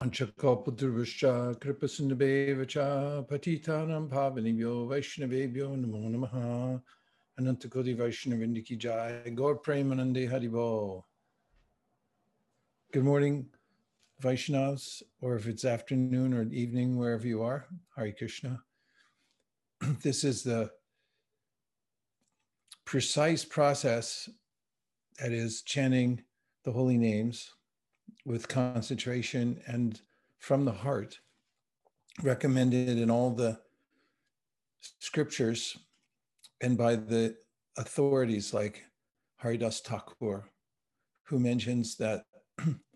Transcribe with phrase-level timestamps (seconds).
[0.00, 6.80] Anchakalpaturvascha kripasindabevacha patitanam pavanibhyo vaishnavebhyo namo namaha
[7.40, 11.02] Anantakoti Vaishnavindiki Jai Gaur Premanande Haribo.
[12.92, 13.46] Good morning,
[14.23, 18.61] Vaishnavas, or if it's afternoon or evening, wherever you are, Hari Krishna.
[20.01, 20.71] this is the
[22.85, 24.29] precise process
[25.19, 26.23] that is chanting
[26.63, 27.51] the holy names
[28.25, 29.99] with concentration and
[30.39, 31.19] from the heart,
[32.21, 33.59] recommended in all the
[34.99, 35.77] scriptures
[36.61, 37.35] and by the
[37.77, 38.83] authorities like
[39.35, 40.45] Haridas Thakur,
[41.23, 42.23] who mentions that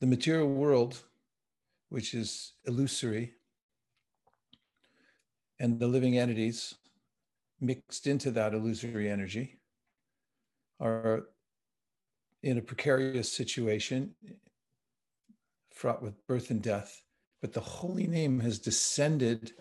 [0.00, 1.02] the material world,
[1.88, 3.34] which is illusory,
[5.60, 6.74] and the living entities
[7.60, 9.58] mixed into that illusory energy
[10.80, 11.24] are
[12.42, 14.14] in a precarious situation,
[15.74, 17.02] fraught with birth and death.
[17.40, 19.52] But the holy name has descended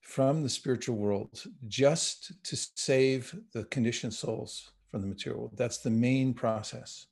[0.00, 5.54] from the spiritual world just to save the conditioned souls from the material world.
[5.56, 7.06] That's the main process.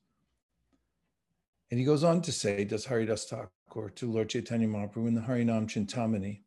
[1.70, 5.14] And he goes on to say, does Hari Haridas Thakur to Lord Chaitanya Mahaprabhu in
[5.14, 6.42] the Harinam Chintamani,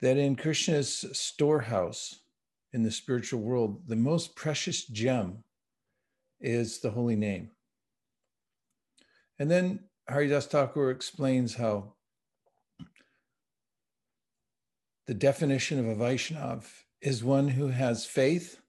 [0.00, 2.20] that in Krishna's storehouse
[2.72, 5.44] in the spiritual world, the most precious gem
[6.40, 7.50] is the holy name.
[9.38, 11.94] And then Hari Haridas Thakur explains how
[15.06, 16.64] the definition of a Vaishnav
[17.00, 18.60] is one who has faith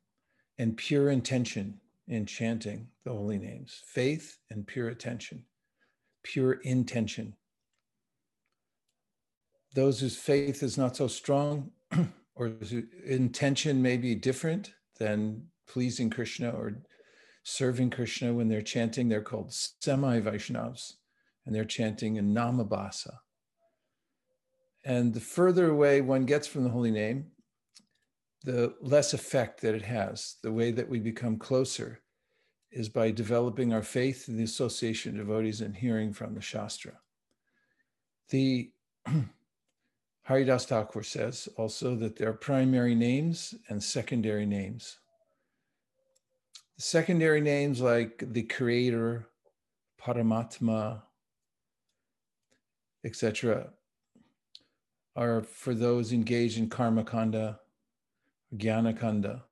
[0.57, 3.81] and pure intention in chanting the holy names.
[3.85, 5.45] Faith and pure attention,
[6.23, 7.35] pure intention.
[9.73, 11.71] Those whose faith is not so strong
[12.35, 12.53] or
[13.05, 16.83] intention may be different than pleasing Krishna or
[17.43, 20.93] serving Krishna when they're chanting, they're called semi Vaishnavas,
[21.45, 23.17] and they're chanting in Namabhasa.
[24.85, 27.27] And the further away one gets from the holy name,
[28.43, 30.35] the less effect that it has.
[30.43, 32.01] The way that we become closer
[32.71, 36.93] is by developing our faith in the association of devotees and hearing from the Shastra.
[38.29, 38.71] The
[40.23, 44.97] Haridas Thakur says also that there are primary names and secondary names.
[46.77, 49.27] The secondary names like the Creator,
[50.01, 51.03] Paramatma,
[53.05, 53.69] etc.,
[55.15, 57.59] are for those engaged in karma kanda,
[58.55, 59.43] jnana kanda.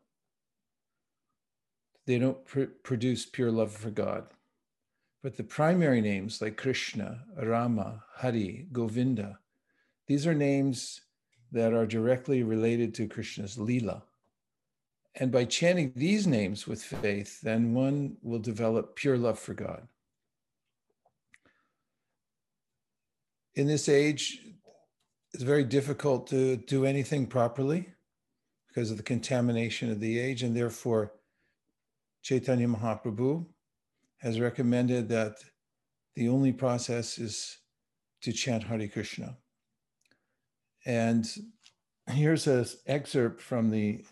[2.06, 4.28] They don't pr- produce pure love for God.
[5.24, 9.40] But the primary names like Krishna, Rama, Hari, Govinda,
[10.08, 11.02] these are names
[11.52, 14.02] that are directly related to Krishna's Leela.
[15.16, 19.88] And by chanting these names with faith, then one will develop pure love for God.
[23.56, 24.42] In this age,
[25.34, 27.90] it's very difficult to do anything properly
[28.74, 31.12] because of the contamination of the age, and therefore,
[32.22, 33.46] Chaitanya Mahaprabhu
[34.20, 35.36] has recommended that
[36.16, 37.58] the only process is
[38.22, 39.38] to chant Hare Krishna.
[40.86, 41.28] And
[42.10, 44.06] here's an excerpt from the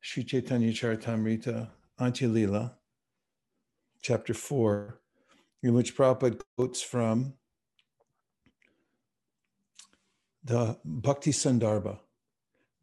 [0.00, 2.74] Sri Chaitanya Charitamrita Antya Lila,
[4.02, 5.00] chapter 4,
[5.62, 7.34] in which Prabhupada quotes from
[10.42, 12.00] the Bhakti Sandarbha.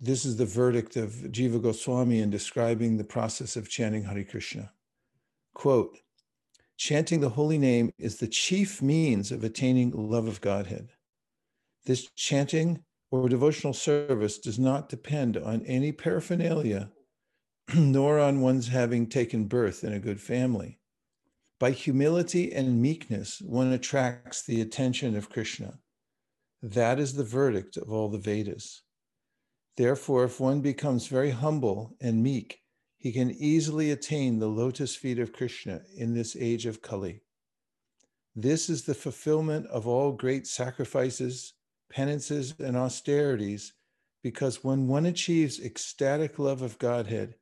[0.03, 4.71] This is the verdict of Jiva Goswami in describing the process of chanting Hare Krishna.
[5.53, 5.99] Quote,
[6.75, 10.89] chanting the holy name is the chief means of attaining love of Godhead.
[11.85, 16.89] This chanting or devotional service does not depend on any paraphernalia,
[17.75, 20.79] nor on one's having taken birth in a good family.
[21.59, 25.77] By humility and meekness, one attracts the attention of Krishna.
[26.63, 28.81] That is the verdict of all the Vedas.
[29.77, 32.59] Therefore, if one becomes very humble and meek,
[32.97, 37.21] he can easily attain the lotus feet of Krishna in this age of Kali.
[38.35, 41.53] This is the fulfillment of all great sacrifices,
[41.89, 43.73] penances, and austerities,
[44.23, 47.35] because when one achieves ecstatic love of Godhead,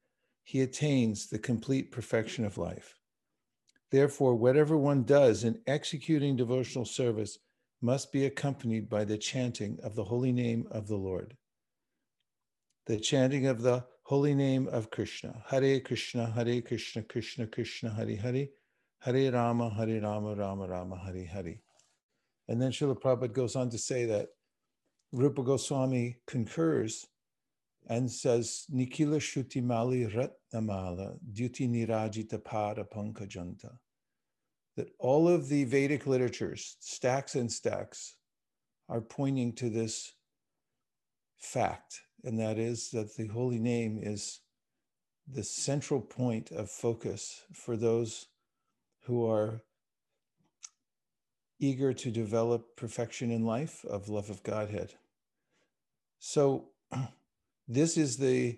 [0.44, 2.96] he attains the complete perfection of life.
[3.92, 7.38] Therefore, whatever one does in executing devotional service
[7.82, 11.36] must be accompanied by the chanting of the holy name of the Lord.
[12.90, 15.44] The chanting of the holy name of Krishna.
[15.48, 18.48] Hare Krishna, Hare Krishna, Krishna Krishna, Hare Hare,
[19.02, 21.60] Hare Rama, Hare Rama, Rama Rama, Hare Hare.
[22.48, 24.30] And then Srila Prabhupada goes on to say that
[25.12, 27.06] Rupa Goswami concurs
[27.88, 33.78] and says, Nikila Shutimali Ratnamala Duti Nirajita Pada Pankajanta.
[34.78, 38.16] That all of the Vedic literatures, stacks and stacks,
[38.90, 40.12] are pointing to this
[41.38, 44.42] fact, and that is that the holy name is
[45.32, 48.28] the central point of focus for those
[49.04, 49.62] who are
[51.60, 54.94] eager to develop perfection in life of love of Godhead.
[56.20, 56.70] So,
[57.68, 58.58] this is the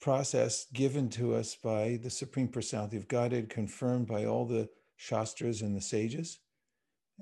[0.00, 5.62] process given to us by the Supreme Personality of Godhead, confirmed by all the Shastras
[5.62, 6.38] and the sages.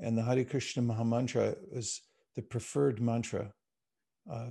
[0.02, 2.00] And the Hare Krishna Mahamantra is
[2.36, 3.52] the preferred mantra
[4.30, 4.50] uh,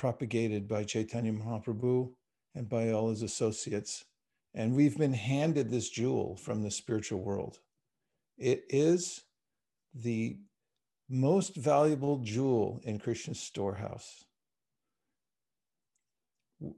[0.00, 2.10] propagated by Chaitanya Mahaprabhu
[2.54, 4.06] and by all his associates.
[4.54, 7.58] And we've been handed this jewel from the spiritual world.
[8.38, 9.24] It is
[9.94, 10.38] the
[11.10, 14.24] most valuable jewel in Krishna's storehouse.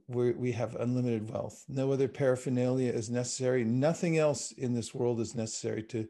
[0.09, 1.63] We're, we have unlimited wealth.
[1.69, 3.63] No other paraphernalia is necessary.
[3.63, 6.09] Nothing else in this world is necessary to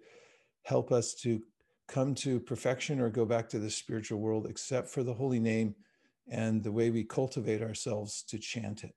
[0.64, 1.44] help us to
[1.88, 5.76] come to perfection or go back to the spiritual world except for the holy name
[6.30, 8.96] and the way we cultivate ourselves to chant it.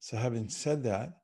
[0.00, 1.18] So, having said that,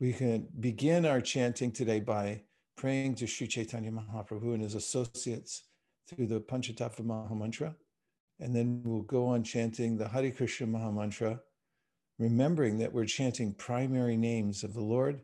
[0.00, 2.42] we can begin our chanting today by
[2.76, 5.64] praying to Sri Chaitanya Mahaprabhu and his associates
[6.08, 7.74] through the Panchatattva Mahamantra.
[8.40, 11.38] And then we'll go on chanting the Hare Krishna Mahamantra,
[12.18, 15.20] remembering that we're chanting primary names of the Lord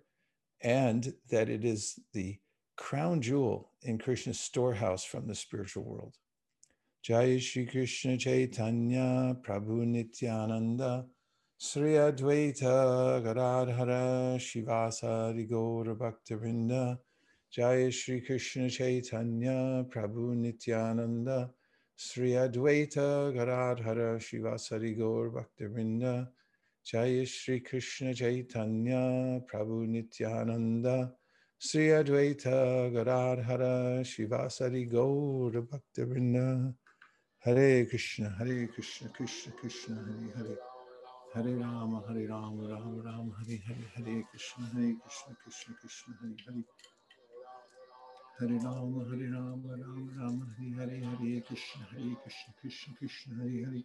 [0.62, 2.38] and that it is the
[2.76, 6.14] crown jewel in Krishna's storehouse from the spiritual world.
[7.08, 11.06] Jai Shri Krishna Chaitanya Prabhu Nityananda
[11.56, 16.98] Sri Advaita Gadadhara Srivasadi Gaura Bhakta Vrinda
[17.50, 21.48] Jai Shri Krishna Chaitanya Prabhu Nityananda
[21.96, 26.28] Sri Advaita Gadadhara Srivasadi Gaur Bhakta Vrinda
[26.84, 31.10] Jai Shri Krishna Chaitanya Prabhu Nityananda
[31.58, 36.74] Sri Advaita Gadadhara Srivasadi Gaur Bhakta Vrinda
[37.46, 40.56] Hari كشنا Hari كشنا Krishna Krishna Hari Hari
[41.34, 46.36] Hari Rama Hari Ram Ram Ram Hari Hari Hari Krishna Hari Krishna Krishna Krishna Hari
[46.48, 46.64] Hari
[48.40, 53.64] Hari Ram Hari Ram Ram Ram Hari Hari Hari Krishna Hari Krishna Krishna كشنا Hari
[53.66, 53.84] Hari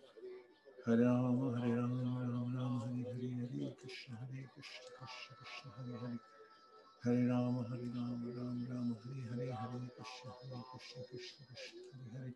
[0.88, 1.94] Hari Ram Hari Ram
[2.34, 6.20] Ram Ram Hari Hari Hari Krishna Hari Krishna Krishna Krishna Hari Hari
[7.06, 11.46] Hari Ram Hari Ram Ram Ram Hari Hari Hari Krishna Hari Krishna Krishna Krishna
[11.94, 12.34] Hari Hari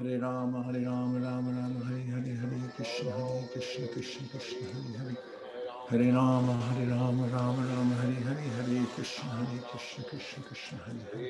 [0.00, 4.92] ہرے رام ہری رام رام رام ہری ہری ہری کرشن ہری کرشن کرشن کرشن ہرے
[4.98, 5.14] ہرے
[5.90, 11.04] ہرے رام ہرے رام رام رام ہری ہری ہرے کرشن ہرے کرشن کرشن کرشن ہرے
[11.04, 11.26] ہرے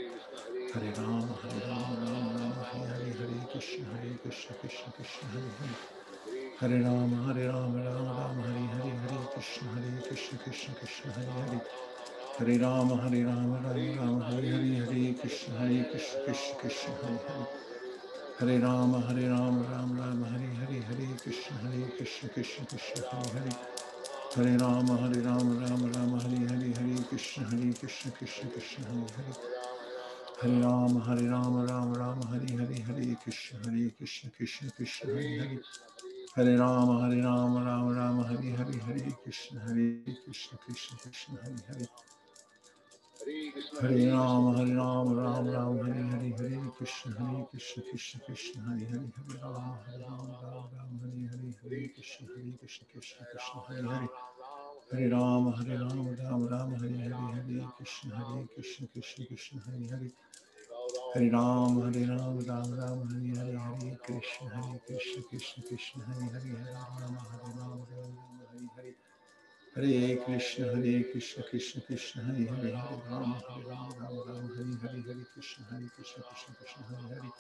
[0.75, 5.49] ہرے رام ہرے رام رام رام ہری ہری ہرے کرشن ہرے کرشن کرشن کرشن ہرے
[5.59, 5.75] ہرے
[6.63, 11.31] ہرے رام ہرے رام رام رام ہری ہری ہرے کرشن ہرے کرشن کرشن کرشن ہرے
[11.41, 11.59] ہرے
[12.41, 17.17] ہرے رام ہرے رام رام رام ہرے ہرے ہرے کرشن ہرے کرشن کرشن کرشن ہرے
[17.29, 17.72] ہرے
[18.41, 23.29] ہرے رام ہرے رام رام رام ہرے ہرے ہرے کرشن ہرے کرشن کرشن کرشن ہرے
[23.35, 23.51] ہرے
[24.37, 29.05] ہرے رام ہرے رام رام رام ہرے ہرے ہرے کرشن ہرے کرشن کرشن کرشن ہرے
[29.17, 29.33] ہرے
[30.43, 35.39] ہرے رام ہرے رام رام رام ہرے ہرے ہرے کرشن ہرے کرشن کرشن کرشن ہرے
[35.39, 35.57] ہرے
[36.37, 39.91] ہرے رام ہرے رام رام رام ہرے ہرے ہرے کرشن ہرے
[40.27, 41.85] کرشن کرشن کرشن ہرے ہرے
[43.23, 48.85] ہری رام ہری رام رام رام ہری ہری ہری کشن ہری کشن کشن کشن ہری
[48.87, 53.59] ہری ہری رام ہری رام رام رام ہری ہری ہری کشن ہری کشن کشن کشن
[53.69, 54.07] ہری ہری
[54.93, 59.91] ہری رام ہری رام رام رام ہری ہری ہری کشن ہری کشن کشن کشن ہری
[59.91, 60.09] ہری
[61.15, 66.33] ہری رام ہری رام رام رام ہری ہری ہری کشن ہری کشن کشن کشن ہری
[66.35, 68.17] ہری ہری رام ہری رام رام رام
[68.53, 68.93] ہری ہری
[69.77, 74.75] هري كريشنا هري كريشنا كريشنا كريشنا هري هري هري رام هري رام رام رام هري
[74.83, 77.31] هري هري كريشنا هري كريشنا كريشنا كريشنا هري هري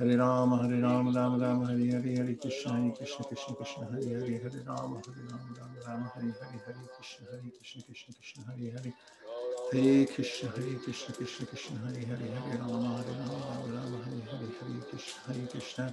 [0.00, 4.16] هري رام هري رام رام رام هري هري هري كريشنا هري كريشنا كريشنا كريشنا هري
[4.16, 8.44] هري هري رام هري رام رام رام هري هري هري كريشنا هري كريشنا كريشنا كريشنا
[8.54, 8.92] هري هري
[9.72, 14.20] هري كريشنا هري كريشنا كريشنا كريشنا هري هري هري رام هري رام رام رام هري
[14.30, 15.92] هري هري كريشنا هري كريشنا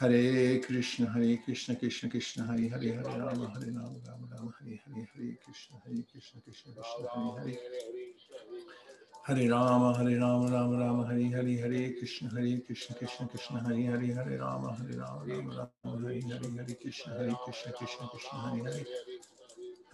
[0.00, 4.74] ہرے کرشن ہرے کرشن کرشن کرشن ہری ہرے ہرے رام ہرے رام رام رام ہرے
[4.76, 7.86] ہرے ہرے کرشن ہرے کرشن کرشن کرشن ہرے ہرے
[9.28, 13.86] ہرے رام ہرے رام رام رام ہری ہری ہرے کرشن ہرے کرشن کرشن کرشن ہری
[13.86, 18.36] ہری ہرے رام ہرے رام رام رام ہری ہری ہرے کرشن ہرے کرشن کرشن کرشن
[18.38, 18.84] ہری ہری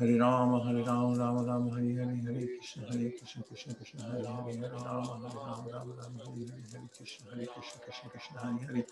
[0.01, 4.27] ہرے رام ہرے رام رام رام ہری ہری ہرے کرشن ہرے کرشن کرشن کرشن ہری
[4.27, 8.39] ہری ہرے رام ہرے رام رام رام ہری ہری ہرے کرشن ہرے کرشن کرشن کرشن
[8.39, 8.83] ہری ہری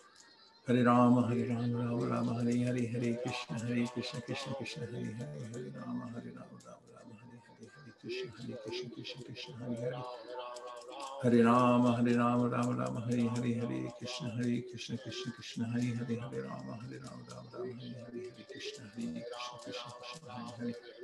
[0.70, 5.02] ہرے رام ہری رام رام رام ہری ہری ہرے کرشن ہری کرشن کرشن کرشن ہرے
[5.12, 9.52] ہرے ہرے رام ہرے رام رام رام ہری ہری ہری کرشن ہرے کرشن کرشن کرشن
[9.54, 15.30] ہرے ہرے ہرے رام ہرے رام رام رام ہری ہری ہرے کرشن ہرے کرشن کرشن
[15.30, 19.56] کرشن ہرے ہرے ہرے رام ہرے رام رام رام ہرے ہرے ہرے کرشن ہرے کرشن
[19.64, 20.99] کرشن کرشن ہرے ہرے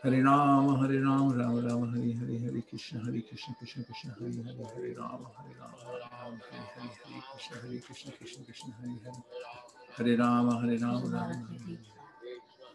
[0.04, 4.42] ہری رام ہری رام رام رام ہری ہری ہری کرشن ہری کرشن کرشن کرشن ہری
[4.42, 8.72] ہری ہری رام ہری رام رام رام ہری ہری ہری کرشن ہری کرشن کرشن کرشن
[8.80, 11.32] ہری ہری ہرے رام ہری رام رام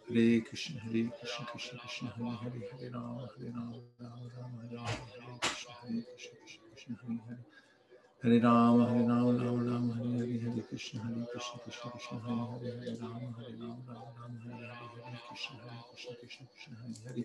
[0.07, 4.77] ہرے کرشن ہری کرشن کرشن کرشن ہرے ہرے ہرے رام ہری رام رام رام ہرے
[4.77, 7.35] ہرے کرشن ہرے کرشن کرشن کرشن ہرے ہرے
[8.23, 12.71] ہرے رام ہرے رام رام رام ہری ہری ہرے کرشن ہری کرشن کرشن کرشن ہرے
[12.71, 16.73] ہرے ہرے رام ہرے رام رام رام ہرے ہرے ہرے کرشن ہرے کرشن کرشن کرشن
[16.75, 17.23] ہرے ہرے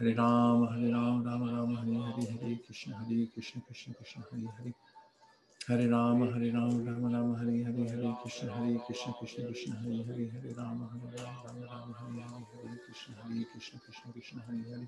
[0.00, 4.46] ہرے رام ہرے رام رام رام ہرے ہرے ہرے کرشن ہرے کرشن کرشن کرشن ہرے
[4.58, 4.70] ہرے
[5.68, 10.00] ہرے رام ہرے رام رام رام ہری ہری ہرے کرشن ہرے کشن کشن کشن ہری
[10.02, 14.38] ہرے ہرے رام ہرے رام رام رام ہرے ہرے ہرے کرشن ہرے کشن کرشن کرشن
[14.40, 14.84] ہرے ہرے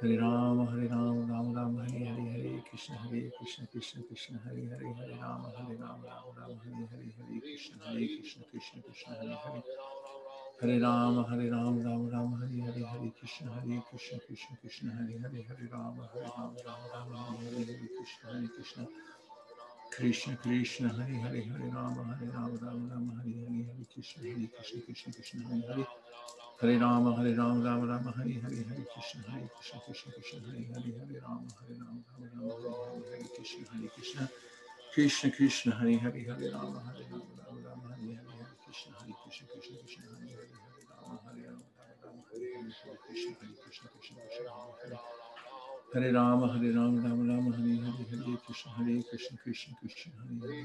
[0.00, 4.66] ہرے رام ہرے رام رام رام ہری ہری ہرے کرشن ہرے کرشن کرشن کرشن ہرے
[4.66, 9.18] ہرے ہرے رام ہرے رام رام رام ہرے ہرے ہرے کرشن ہرے کشن کشن کرشن
[9.78, 14.54] ہری ہرے ہرے رام ہرے رام رام رام ہری ہرے ہرے کشن ہرے کشن کشن
[14.62, 18.46] کشن ہری ہرے ہرے رام ہرے رام رام رام ہرے ہرے ہرے ہری
[18.76, 19.13] ہرے
[19.94, 20.34] Krishna.
[20.34, 24.48] Krishna Krishna Hare Hare Hare Rama Hare Rama Rama Rama Hare Hare Hare Krishna Hare
[24.50, 25.86] Krishna Krishna Krishna Hare Hare
[26.58, 30.66] Hare Rama Hare Rama Rama Rama Hare Hare Hare Krishna Hare Krishna Krishna Krishna Hare
[30.74, 34.30] Hare Hare Rama Hare Rama Rama Rama Hare Hare Hare Krishna Hare Krishna
[34.94, 39.14] Krishna Krishna Hare Hare Hare Rama Hare Rama Rama Rama Hare Hare Hare Krishna Hare
[39.22, 43.32] Krishna Krishna Krishna Hare Hare Hare Rama Hare Rama Rama Rama Hare Hare Hare Krishna
[43.38, 45.23] Hare Krishna Krishna Krishna Hare Hare
[45.88, 50.60] ہرے رام ہرے رام رام رام ہرے ہری ہرے کشن ہرے کشن کشن کشن ہرے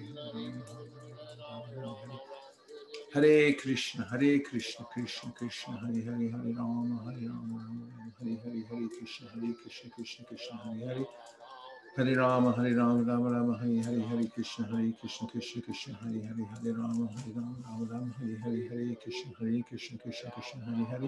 [3.15, 8.35] ہرے کرشن ہرے کرشن کرشن کرشن ہرے ہرے ہرے رام ہرے رام رام رام ہرے
[8.35, 11.03] ہرے ہرے کرشن ہرے کرشن کرشن کرشن ہرے ہرے
[11.97, 16.19] ہرے رام ہرے رام رام رام ہری ہرے ہرے کرشن ہرے کرشن کرشن کرشن ہرے
[16.27, 21.07] ہرے ہرے رام ہرے رام رام رام ہرے ہرے ہرے کرشن ہرے کرشن کرشن کرشن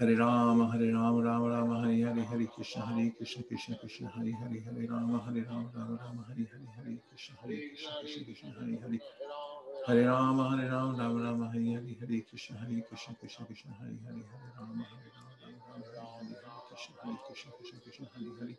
[0.00, 4.32] ہر رام ہر رام رام رام ہری ہری ہری کرشن ہری کرشن کرشن کرشن ہری
[4.32, 8.50] ہری ہر رام ہر رام رام رام ہری ہری ہری کرشن ہری کرشن کرشن کرشن
[8.58, 8.98] ہری ہری
[9.88, 13.96] ہر رام ہر رام رام رام ہری ہری ہری کرشن ہری کرشن کرشن کرشن ہری
[14.06, 18.32] ہری ہر رام ہر رام رام رام ہری ہری کرشن ہری کرشن کرشن کرشن ہری
[18.34, 18.54] ہری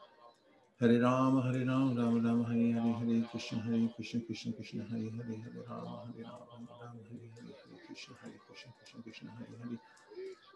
[0.80, 5.08] ہرے رام ہرے رام رام رام ہری ہری ہری کرشن ہری کرشن کرشن کرشن ہرے
[5.08, 9.28] ہرے ہرے رام ہرے رام رام رام ہری ہرے ہری کرشن ہرے کرشن کرشن کرشن
[9.28, 9.76] ہرے ہرے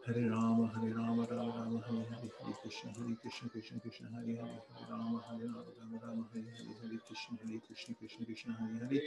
[0.07, 4.35] ہرے رام ہرے رام رام رام ہری ہری ہرے کرشن ہری کرشن کرشن کرشن ہرے
[4.35, 8.51] ہرے ہرے رام ہرے رام رام رام ہرے ہری ہرے کرشن ہرے کرشن کرشن کرشن
[8.53, 9.01] ہرے ہرے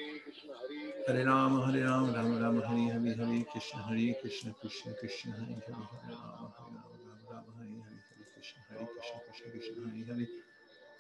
[1.08, 5.54] ہرے رام ہرے رام رام رام ہری ہری ہرے کرشن ہری کرشن کرشن کرشن ہرے
[5.56, 9.90] ہرے ہرے رام ہرے رام رام رام ہرے ہرے ہرے کرشن ہرے کرشن کرشن کرشن
[9.90, 10.50] ہرے ہرے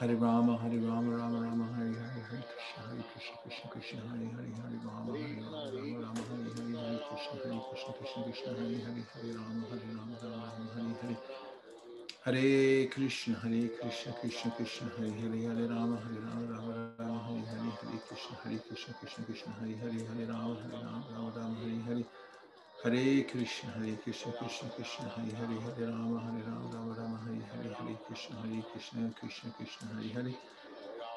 [0.00, 4.28] ہر رام ہر رام رام رام ہری ہری ہری کشن ہری کشن کشن کشن ہری
[4.28, 8.56] ہری ہر رام ہر رام رام رام ہری ہری ہری کشن ہری کشن کشن کشن
[8.56, 11.43] ہری ہری ہر رام ہر رام رام رام ہری ہری
[12.24, 17.42] ہرے کرشن ہرے کرشن کرشن کرشن ہرے ہرے ہرے رام ہرے رام رام رام ہری
[17.48, 21.54] ہرے ہرے کرشن ہرے کرشن کرشن کرشن ہرے ہرے ہرے رام ہری رام رام رام
[21.56, 22.02] ہری ہری
[22.76, 27.40] ہرے کرشن ہرے کرشن کرشن کرشن ہرے ہرے ہرے رام ہرے رام رام رام ہری
[27.50, 30.32] ہرے ہرے کرشن ہری کرشن کرشن کرشن ہرے ہرے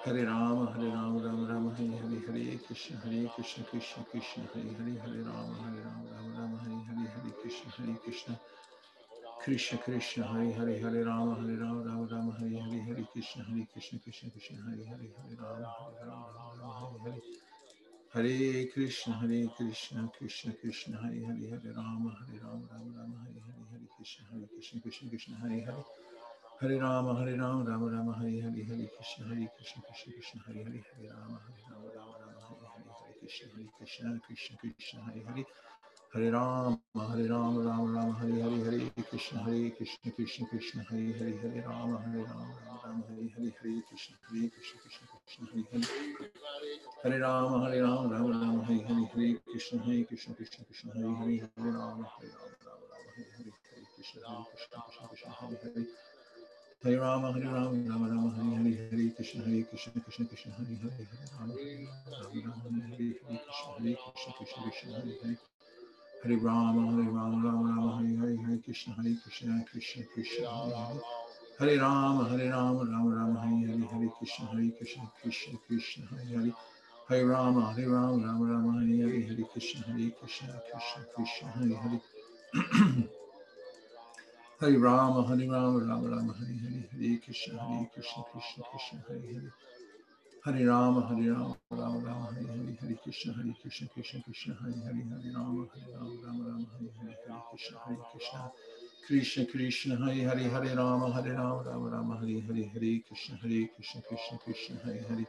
[0.06, 4.70] ہرے رام ہرے رام رام رام ہری ہرے ہرے کرشن ہرے کرشن کرشن کرشن ہرے
[4.80, 8.34] ہرے ہرے رام ہرے رام رام رام ہری ہرے ہری کرشن ہرے Krishna
[9.48, 9.78] Krishna.
[9.78, 13.66] Krishna Krishna Hare Hare Hare Rama Hare Rama Rama Rama Hare Hare Hare Krishna Hare
[13.72, 17.16] Krishna Krishna Krishna Hare Hare Hare Rama Hare Rama Rama Rama Hare
[18.12, 23.16] Hare Hare Krishna Hare Krishna Krishna Krishna Hare Hare Hare Rama Hare Rama Rama Rama
[23.24, 25.86] Hare Hare Hare Krishna Hare Krishna Krishna Krishna Hare Hare
[26.60, 30.64] Hare Rama Hare Rama Rama Rama Hare Hare Hare Krishna Hare Krishna Krishna Krishna Hare
[30.68, 35.00] Hare Hare Rama Hare Rama Rama Rama Hare Hare Hare Krishna Hare Krishna Krishna Krishna
[35.08, 35.46] Hare Hare
[36.18, 41.12] ہرے رام ہرے رام رام رام ہری ہری ہرے کرشن ہرے کرشن کرشن کرشن ہرے
[41.12, 45.46] ہرے ہرے رام ہرے رام رام رام ہرے ہرے ہرے کرشن ہرے کرشن کرشن کرشن
[45.46, 45.84] ہرے ہرے
[47.04, 51.14] ہرے رام ہرے رام رام رام ہرے ہری ہرے کرشن ہری کرشن کرشن کرشن ہرے
[51.20, 55.54] ہرے ہرے رام ہرے رام رام رام ہری ہرے ہرے کرشن ہرے کرشن کرشن کرشن
[55.62, 55.76] ہرے
[56.82, 60.52] ہرے ہرے رام ہرے رام رام رام ہرے ہرے ہرے کرشن ہرے کرشن کرشن کرشن
[60.52, 65.16] ہرے ہرے ہرے رام ہرے رام رام ہرے ہرے کرشن ہرے کرشن کرشن کرشن ہرے
[65.24, 65.57] ہرے
[66.26, 70.46] ہر رام ہر رام رام رام ہر ہر ہر کرشن ہر کرشن کرشن کرشن
[71.60, 76.24] ہر رام ہر رام رام رام ہر ہر ہر کرشن ہر کرشن کرشن کرشن ہر
[76.32, 76.48] ہر
[77.10, 81.72] ہر رام ہر رام رام رام ہر ہر ہر کرشن ہر کرشن کرشن کرشن ہر
[81.82, 81.96] ہر
[84.62, 89.26] ہر رام ہر رام رام رام ہر ہر ہر کرشن ہر کرشن کرشن کرشن ہر
[89.26, 89.46] ہر
[90.48, 94.80] ہری رام ہری رام رام رام ہری ہری ہری کرشن ہری کرشن کرشن کرشن ہری
[94.82, 99.98] ہری ہری رام ہری رام رام رام ہری ہری ہری کرشن ہری کرشن کرشن کرشن
[100.06, 104.38] ہری ہری ہری رام ہری رام رام رام ہری ہری ہری کرشن ہری کرشن کرشن
[104.46, 105.24] کرشن ہری ہری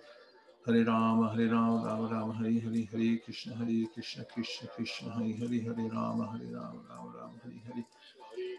[0.67, 5.33] ہری رام ہری رام رام رام ہری ہری ہری کرشن ہری کرشن کرشن کرشن ہری
[5.41, 7.83] ہری ہری رام ہری رام رام رام ہری ہری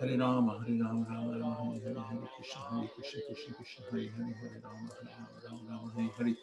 [0.00, 1.32] هري راما هري راما راما
[5.72, 6.36] راما هري هري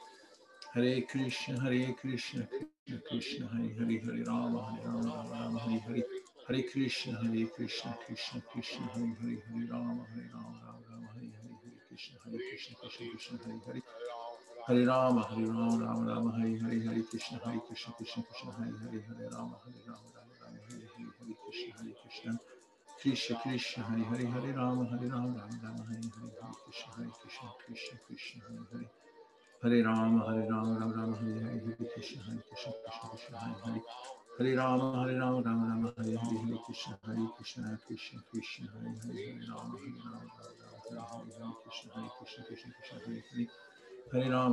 [0.76, 4.82] هري كريشنا هري كريشنا كريشنا كريشنا هري هري هري راما هري راما راما راما هري
[4.82, 5.60] هري هري كريشنا هري كريشنا كريشنا كريشنا هري هري هري راما هري راما راما راما
[5.60, 6.04] هري هري
[6.50, 11.30] هري كريشنا هري كريشنا كريشنا كريشنا هري هري هري راما هري راما راما راما هري
[11.32, 13.92] هري هري كريشنا هري كريشنا كريشنا كريشنا هري
[14.38, 18.52] هري هري راما هري راما راما راما هري هري هري كريشنا هري كريشنا كريشنا كريشنا
[18.58, 22.38] هري هري هري راما هري راما راما راما هري هري هري كريشنا هري كريشنا
[23.06, 27.10] کش کش ہری ہری ہر رام ہری رام رام رام ہری ہر ہریش ہری
[28.44, 28.84] ہر
[29.64, 33.80] ہر رام ہر رام رام رام ہر ہری ہریش ہریش ہر ہر ہر ہری
[34.40, 34.82] ہری Ram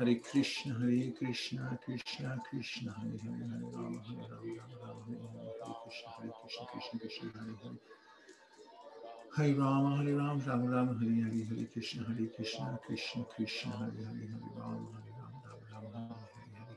[0.01, 5.21] Hare Krishna, Hare Krishna, Krishna Krishna, Hare Hare, Hare Rama, Hare Rama, Rama Rama, Hare
[5.21, 7.77] Hare, Hare Krishna, Hare Krishna, Krishna Krishna, Hare Hare.
[9.37, 13.93] Hare Rama, Hare Rama, Rama Rama, Hare Hare, Hare Krishna, Hare Krishna, Krishna Krishna, Hare
[13.93, 16.17] Hare, Hare Rama, Hare Rama, Rama Rama,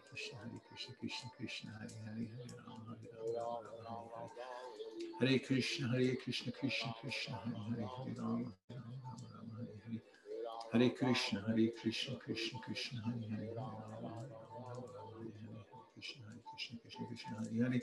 [0.09, 5.29] Krishna, Hare Krishna, Krishna Krishna, Hare Hare, Hare Rama, Hare Rama, Rama Rama, Hare Hare.
[5.29, 9.31] Hare Krishna, Hare Krishna, Krishna Krishna, Hare Hare, Hare Rama, Hare Rama, Rama Rama, Hare
[9.31, 9.32] Hare.
[10.73, 13.47] ہرے کرشن ہرے کرشن کرشن کرشن ہرے ہرے
[15.93, 17.79] کرشن ہرے کرشن کرشن کرشن ہرے ہرے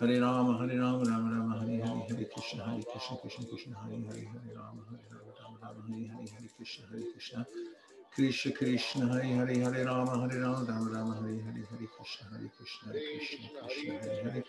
[0.00, 3.96] ہرے رام ہرے رام رام رام ہرے ہرے ہرے کرشن ہرے کرشن کرشن کرشن ہرے
[4.08, 7.42] ہرے ہرے رام ہرے رام رام رام ہرے ہرے ہرے کرشن ہرے کرشن
[8.16, 12.48] کرشن کرشن ہرے ہرے ہرے رام ہرے رام رام رام ہرے ہرے ہرے کرشن ہرے
[12.58, 14.40] کرشن ہرے کرشن کرشن ہرے ہرے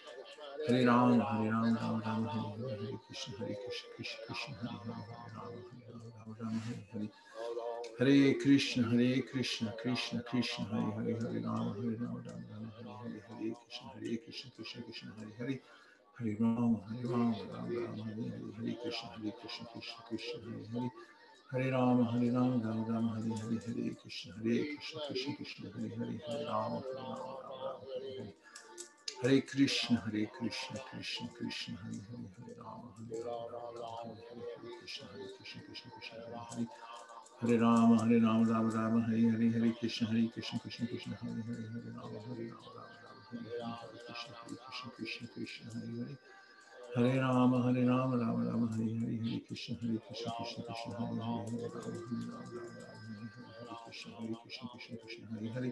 [0.68, 4.76] ہرے رام ہرے رام رام رام ہرے ہرے ہرے کرشن ہرے کرشن کرشن کرشن ہرے
[4.76, 7.29] ہرے ہرے رام ہرے رام رام رام ہرے ہرے
[8.00, 13.22] هري كريشنا هري كريشنا كريشنا كريشنا هري هري هري رام هري رام رام رام هري
[13.30, 15.62] هري هري كريشنا هري كريشنا كريشنا كريشنا هري هري
[16.20, 20.68] هري رام هري رام رام رام هري هري هري كريشنا هري كريشنا كريشنا كريشنا هري
[20.72, 20.90] هري
[21.52, 25.90] هري رام هري رام رام رام هري هري هري كريشنا هري كريشنا كريشنا كريشنا هري
[25.98, 28.34] هري هري رام هري رام رام رام هري هري
[29.24, 34.24] هري كريشنا هري كريشنا كريشنا كريشنا هري هري هري رام هري رام رام رام هري
[34.32, 36.68] هري كريشنا هري كريشنا كريشنا كريشنا هري هري
[37.42, 41.42] ہر رام ہر رام رام رام ہری ہری ہری کرشن ہری کرشن کرشن کرشن ہری
[41.48, 42.98] ہری ہر رام ہر رام رام
[43.32, 46.16] ہری ہری کرشن ہری کرشن کرشن کرشن ہری ہری
[46.96, 51.20] ہر رام ہر رام رام رام ہری ہری ہری کرشن ہری کرشن کرشن کرشن ہری
[51.20, 55.72] ہری ہر رام ہر رام رام ہری ہری کرشن ہری کرشن کرشن کرشن ہری ہری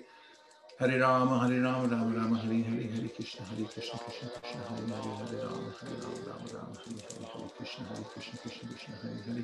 [0.82, 4.92] ہر رام ہر رام رام رام ہری ہری ہری کرشن ہری کرشن کرشن کرشن ہری
[4.92, 8.94] ہری ہر رام ہر رام رام رام ہری ہری ہری کرشن ہری کرشن کرشن کرشن
[9.04, 9.44] ہری ہری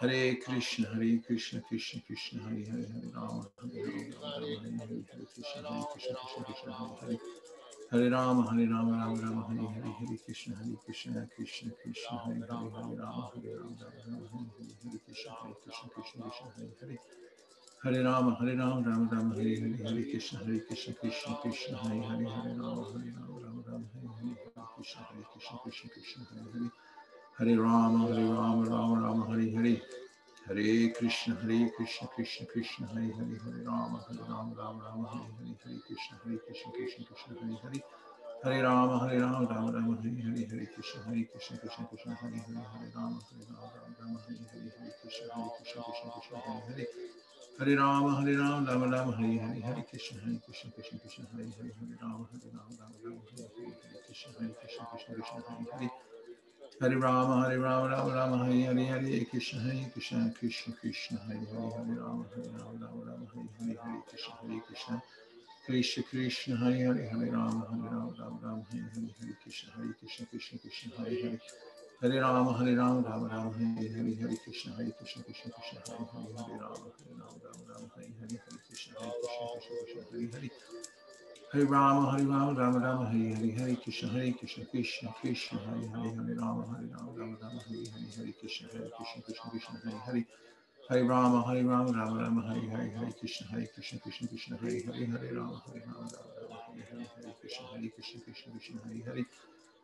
[0.00, 3.40] ہرے کرشن ہرے کرشن کرشن کرشن ہرے ہرے ہرے رام
[7.90, 12.38] ہرے رام ہرے رام رام رام ہرے ہرے ہرے کرشن ہرے کرشن کرشن کرشن ہرے
[12.40, 13.26] ہرے ہرے رام ہرے
[13.76, 16.96] رام رام رام ہری ہری ہرے کرشن ہرے کرشن کرشن کرشن ہرے ہرے
[17.84, 22.00] ہرے رام ہرے رام رام رام ہرے ہرے ہرے کرشن ہرے کرشن کرشن کرشن ہرے
[22.00, 26.40] ہرے ہرے رام ہرے رام رام رام ہرے ہرے کرشن ہرے کرشن کرشن کرشن ہرے
[26.42, 26.68] ہرے
[27.40, 29.74] ہرے رام ہرے رام رام رام ہرے ہرے
[30.46, 35.28] ہرے کرشن ہرے کرشن کرشن کرشن ہرے ہرے ہرے رام ہرے رام رام رام ہرے
[35.30, 37.80] ہرے ہرے کرشن ہرے کرشن کرشن کرشن ہرے ہرے
[38.44, 42.38] ہرے رام ہرے رام رام رام ہرے ہرے ہرے کرشن ہرے کرشن کرشن کرشن ہرے
[42.38, 46.36] ہرے ہرے رام ہرے رام رام رام ہرے ہرے ہرے کرشن ہرے کرشن کرشن کرشن
[46.36, 47.00] ہرے ہرے
[47.60, 51.48] ہرے رام ہرے رام رام رام ہرے ہرے ہرے کرشن ہرے کرشن کرشن کرشن ہرے
[51.48, 55.52] ہرے ہرے رام ہرے رام رام رام ہرے ہرے ہرے کرشن ہرے کرشن کرشن کرشن
[55.52, 56.09] ہرے ہرے
[56.80, 61.44] ہری رام ہری رام رام رام ہری ہری ہری کرشن ہری کرشن کرشن کرشن ہری
[61.46, 64.96] ہری ہری رام ہری رام رام رام ہری ہری ہری کرشن ہری کرشن
[65.66, 69.92] کرشن کرشن ہری ہری ہری رام ہری رام رام رام ہری ہری ہری کرشن ہری
[70.00, 71.36] کرشن کرشن کرشن ہری ہری
[72.02, 76.04] ہری رام ہری رام رام رام ہری ہری ہری کرشن ہری کرشن کرشن کرشن ہری
[76.14, 80.14] ہری ہری رام ہری رام رام رام ہری ہری ہری کرشن ہری کرشن کرشن کرشن
[80.14, 80.48] ہری ہری
[81.52, 85.86] Hari Rama, Hari Rama, Rama Rama, Hari Hari, Hari Krishna, Hari Krishna, Krishna Krishna, Hari
[85.88, 89.80] Hari, Hari Rama, Hari Rama, Rama Rama, Hari Hari, Hari Krishna, Hari Krishna, Krishna Krishna,
[89.82, 90.26] Hari Hari,
[90.88, 94.82] Hari Rama, Hari Rama, Rama Rama, Hari Hari, Hari Krishna, Hari Krishna, Krishna Krishna, Hari
[94.84, 98.78] Hari, Hari Rama, Hari Rama, Rama Rama, Hari Hari, Hari Krishna, Hari Krishna, Krishna Krishna,
[98.86, 99.26] Hari Hari,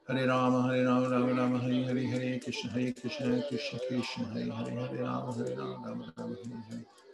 [0.07, 4.49] Hari Rama, Hari Rama, Rama Rama, Hari Hari, Hari Krishna, Hari Krishna, Krishna Krishna, Hari
[4.51, 7.06] Hari, Hari Rama, Hari Rama, Rama Rama, Hari Hari.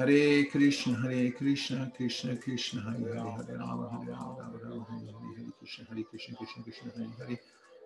[0.00, 5.04] Hare Krishna Hare Krishna Krishna Krishna Hare Hare Hare Rama Hare Rama Rama Rama Hare
[5.04, 7.36] Hare Hare Krishna Hare Krishna Krishna Krishna Hare Hare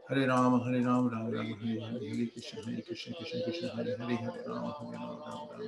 [0.07, 3.97] Hare Rama Hare Rama Rama Rama Hare Hare Hare Krishna Hare Krishna Krishna Krishna Hare
[3.99, 5.67] Hare Hare Rama Hare Rama Rama Rama Hare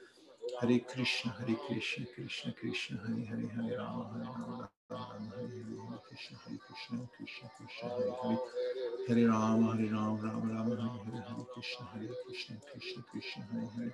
[0.61, 5.93] ہرے کرشن ہری کرشن کرشن کرشن ہرے ہرے ہرے رام ہری رام رام ہرے ہرے
[5.95, 8.35] کرشن ہرے کرشن کرشن کرشن ہرے ہرے
[9.07, 13.65] ہرے رام ہرے رام رام رام رام ہرے ہرے کرشن ہرے کرشن کرشن کرشن ہرے
[13.75, 13.89] ہرے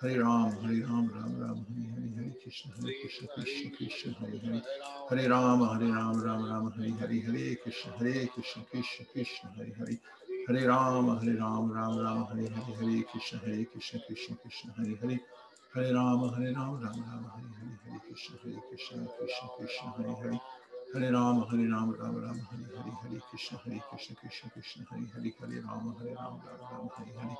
[0.00, 4.38] ہرے رام ہرے رام رام رام ہری ہری ہرے کرشن ہرے کرشن کرشن کرشن ہرے
[4.38, 4.58] ہرے
[5.10, 9.72] ہرے رام ہرے رام رام رام ہری ہرے ہرے کرشن ہرے کرشن کرشن کرشن ہری
[9.80, 9.96] ہری
[10.48, 14.94] ہرے رام ہرے رام رام رام ہری ہری ہرے کرشن ہرے کرشن کرشن کرشن ہرے
[15.02, 15.16] ہرے
[15.74, 20.12] ہرے رام ہرے رام رام رام ہرے ہرے ہرے کرشن ہرے کرشن کرشن کرشن ہرے
[20.20, 20.36] ہرے
[20.92, 25.04] ہرے رام ہرے رام رام رام ہرے ہرے ہرے کرشن ہرے کرشن کرشن کرشن ہرے
[25.14, 27.34] ہرے ہرے رام ہرے رام رام رام ہرے ہرے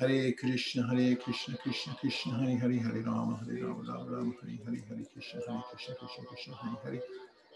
[0.00, 4.56] ہرے کرشن ہرے کرشن کرشن کرشن ہرے ہرے ہرے رام ہرے رام رام رام ہرے
[4.56, 6.98] ہرے ہرے کرشن ہرے کرشن کرشن کرشن ہرے ہرے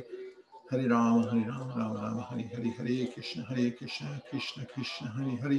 [0.70, 5.36] ہرے رام ہرے رام رام رام ہری ہرے ہرے کرشن ہرے کرشن کرشن کرشن ہری
[5.42, 5.58] ہرے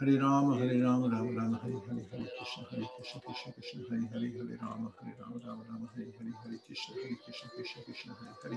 [0.00, 4.06] ہرے رام ہری رام رام رام ہری ہری ہری کرشن ہرے کرشن کرشن کرشن ہرے
[4.12, 8.10] ہرے ہرے رام ہرے رام رام رام ہری ہرے ہرے کرشن ہرے کرشن کرشن کرشن
[8.10, 8.56] ہرے ہرے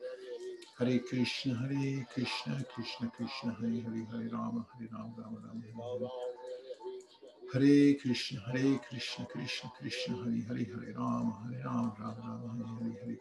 [0.78, 6.06] ہرے کرشن ہری کرشن کرشن کرشن ہرے ہرے ہرے رام ہرے رام رام رام
[7.54, 12.17] ہرے کرشن ہرے کرشن کرشن کرشن ہرے ہرے ہرے رام ہرے Ram Ram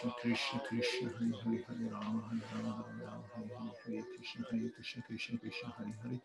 [0.00, 3.48] Krishna Krishna Hari, Hari, Hari, Ram Hari, Ram Hari, Ram Hari,
[3.80, 6.20] हरे Hari, Krishna Hari, Krishna Krishna Krishna Hari, Hari,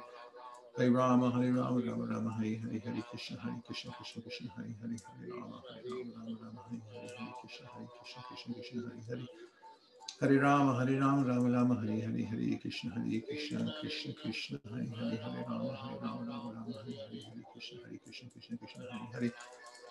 [0.76, 4.72] ہرے رام ہرے رام رام رام ہرے ہری ہرے کرشن ہرے کرشن کرشن کرشن ہرے
[4.80, 8.66] ہرے ہری رام ہرے رام رام رام ہرے ہرے ہرے کرشن ہرے کرشن کرشن کرشن
[8.66, 8.92] ہرے
[10.20, 14.56] ہرے ہرے رام ہرے رام رام رام ہری ہرے ہرے کرشن ہرے کرشن کرشن کرشن
[14.66, 18.56] ہرے ہرے ہرے رام ہرے رام رام رام ہرے ہرے ہرے کرشن ہرے کرشن کرشن
[18.56, 19.28] کرشن ہرے ہرے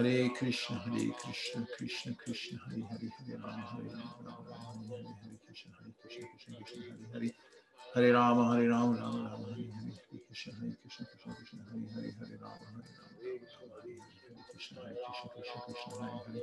[0.00, 4.56] هري كريشنا هري كريشنا كريشنا كريشنا هري هري هري راما هري راما
[4.90, 7.32] هري هري كريشنا هري كريشنا كريشنا كريشنا هري هري
[7.96, 11.86] هري راما هري راما راما راما هري هري هري كريشنا هري كريشنا كريشنا كريشنا هري
[11.94, 16.42] هري هري راما هري راما هري هري كريشنا هري كريشنا كريشنا كريشنا هري هري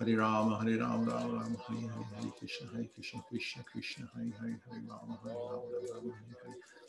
[0.00, 4.32] هري راما هري راما راما راما هري هري هري كريشنا هري كريشنا كريشنا كريشنا هري
[4.40, 6.85] هري هري راما هري راما راما هري هري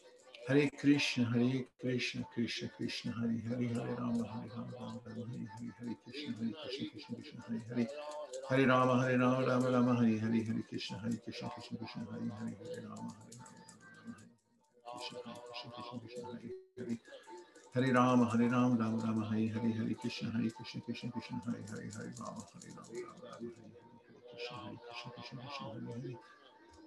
[0.49, 5.23] ہرے کرشن ہری کرشن کرشن کرشن ہرے ہرے ہرے رام ہرے رام رام رام ہرے
[5.23, 7.83] ہرے ہرے کرشن ہرے کرشن کرشن کرشن ہرے ہرے
[8.49, 12.29] ہرے رام ہرے رام رام رام ہری ہری ہرے کرشن ہرے کرشن کرشن کرشن ہرے
[12.29, 13.67] ہرے ہرے رام ہرے رام
[17.75, 21.61] ہرے رام ہرے رام رام رام ہرے ہرے ہری کرشن ہرے کرشن کرشن کرشن ہرے
[21.63, 23.69] ہرے ہرے رام ہرے رام رام رام ہرے ہرے
[24.21, 26.36] کرشن ہرے کرشن کرشن کرشن ہرے ہرے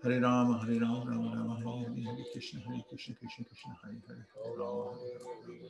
[0.05, 3.93] ہر رام ہر رام رام رام ہر ہری ہر کشن ہر کشن کشن کشن ہر
[4.09, 4.17] ہر
[4.59, 4.99] رام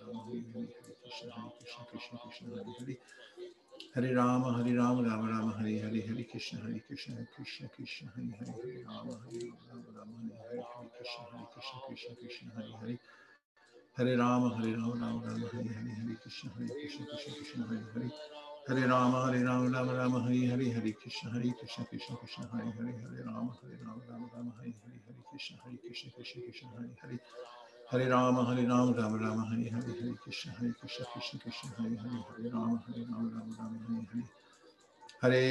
[0.07, 1.25] رام
[2.85, 2.97] ہری
[3.97, 4.43] ہر ہری رام
[4.75, 9.11] رام رام رام ہر ہری ہر کشن ہر کشن کشن کشن ہر ہر ہر رام
[9.11, 9.33] ہر
[9.67, 10.61] رام رام ہر ہری
[11.01, 12.97] کشن ہر کشن کشن کشن ہر ہری
[13.99, 18.09] ہر رام ہر رام رام رام ہر ہری کشن کشن کشن کشن ہری
[18.71, 22.71] ہرے رام ہرے رام رام رام ہری ہری ہری کرشن ہرے کرشن کرشن کرشن ہرے
[22.79, 26.69] ہرے ہرے رام ہرے رام رام رام ہری ہرے ہرے کرشن ہرے کرشن کرشن کرشن
[26.69, 27.17] ہرے ہرے
[27.93, 31.97] ہرے رام ہرے رام رام رام ہرے ہرے ہرے کرشن ہرے کرشن کرشن کرشن ہرے
[31.97, 34.39] ہرے ہرے رام ہرے رام رام رام ہرے ہرے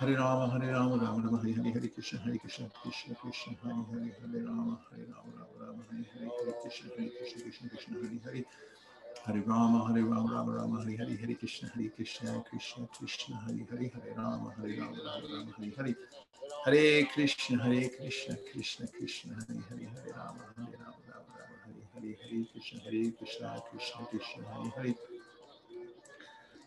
[0.00, 3.82] ہر رام ہر رام رام رام ہری ہری ہری کرشن ہری کرشن کرشن کرشن ہری
[3.90, 7.94] ہری ہر رام ہر رام رام رام ہری ہری ہری کرشن ہری کرشن کرشن کرشن
[7.94, 8.42] ہری ہری
[9.16, 13.64] ہر رام ہر رام رام رام ہری ہری ہری کرشن ہری کرشن کرشن کرشن ہری
[13.70, 15.94] ہری ہر رام ہر رام رام رام ہری ہری
[16.66, 21.82] ہرے کرشن ہرے کرشن کرشن کرشن ہری ہری ہر رام ہر رام رام رام ہری
[21.94, 24.92] ہری ہری کرشن ہری کرشن کرشن کرشن ہری ہری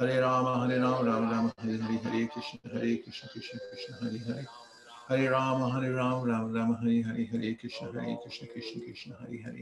[0.00, 2.26] ہر رام ہر رام رام رام ہری ہری
[5.10, 7.94] ہر کہم ہر رام رام رام ہری ہری ہریکری ہر ہر
[9.44, 9.56] ہر ہر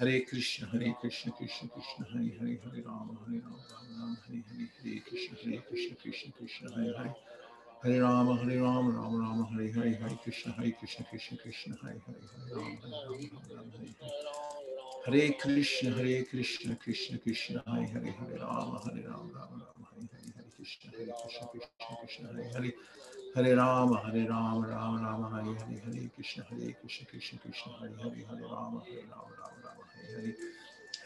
[0.00, 2.48] ہر کشن ہر کہم ہر ہر ہری ہر
[6.66, 7.06] ہر ہر
[7.84, 10.70] ہر رام ہر رام رام رام ہر ہر ہر کشن ہر
[11.82, 12.16] ہر ہر
[15.08, 20.04] ہرے کرشن ہرے کرشن کرشن کرشن ہرے ہرے ہرے رام ہرے رام رام رام ہرے
[20.04, 22.72] ہرے ہرے کرشن ہرے کرشن کرشن کرشن ہرے ہرے
[23.40, 27.94] ہرے رام ہرے رام رام رام ہرے ہرے ہرے کرشن ہرے کرشن کرشن کرشن ہرے
[28.02, 30.32] ہرے ہرے رام ہرے رام رام رام ہرے ہرے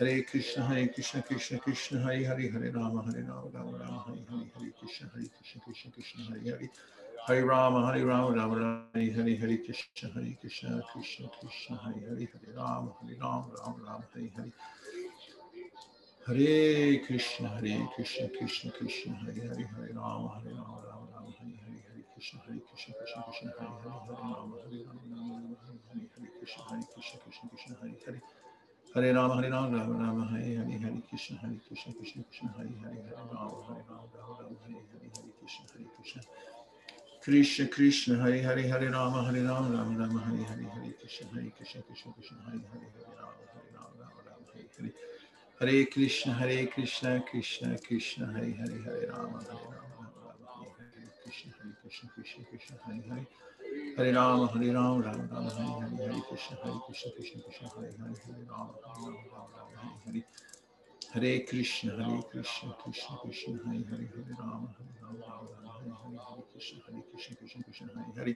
[0.00, 4.22] ہرے کرشن ہرے کرشن کرشن کرشن ہرے ہرے ہرے رام ہرے رام رام رام ہرے
[4.30, 6.66] ہرے ہرے کرشن ہرے Krishna Krishna Krishna Hare Hare
[7.24, 12.00] Hare Rama Hare Rama Rama Rama Hare Hare Hare Krishna Hare Krishna Krishna Krishna Hare
[12.08, 14.52] Hare Hare Rama Hare Rama Rama Rama Hare Hare
[16.26, 21.54] Hare Krishna Hare Krishna Krishna Krishna Hare Hare Hare Rama Hare Rama Rama Rama Hare
[21.62, 25.94] Hare Hare Krishna Hare Krishna Krishna Krishna Hare Hare Hare Rama Hare Rama Rama Rama
[25.94, 27.94] Hare Hare Krishna Hare Krishna Krishna Krishna Hare
[28.92, 32.50] Hare Hare Rama Hare Rama Rama Rama Hare Hare Hare Krishna Hare Krishna Krishna Krishna
[32.58, 36.22] Hare Hare Hare Rama Hare Rama Rama Rama Hare Hare Hare Krishna Hare Krishna
[37.22, 41.52] Krishna Krishna Hare Hare Hare Rama Hare Rama Rama Rama Hare Hare Hare Krishna Hare
[41.56, 44.90] Krishna Krishna Krishna Hare Hare Hare Rama Hare Rama Rama Rama Hare Hare
[45.60, 50.90] Hare Krishna Hare Krishna Krishna Krishna Hare Hare Hare Rama Hare Rama Rama Rama Hare
[50.98, 53.26] Hare Krishna Hare Krishna Krishna Krishna Hare Hare
[53.96, 57.94] Hare Rama Hare Rama Rama Rama Hare Hare Hare Krishna Hare Krishna Krishna Krishna Hare
[58.02, 60.26] Hare Hare Rama Hare Rama Rama Rama Hare Hare
[61.14, 66.22] ہرے کرشن ہرے کرشن کرشن کرشن ہرے ہرے ہرے رام ہرے رام رام رام ہرے
[66.32, 68.32] ہرے ہرے کرشن ہرے کرشن کرشن کرشن ہرے ہرے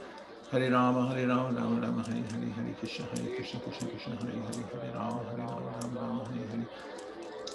[0.52, 4.40] ہرے رام ہرے رام رام رام ہرے ہرے ہرے کرشن ہرے کرشن کرشن کرشن ہرے
[4.40, 7.09] ہرے ہرے رام ہرے رام رام رام ہرے ہرے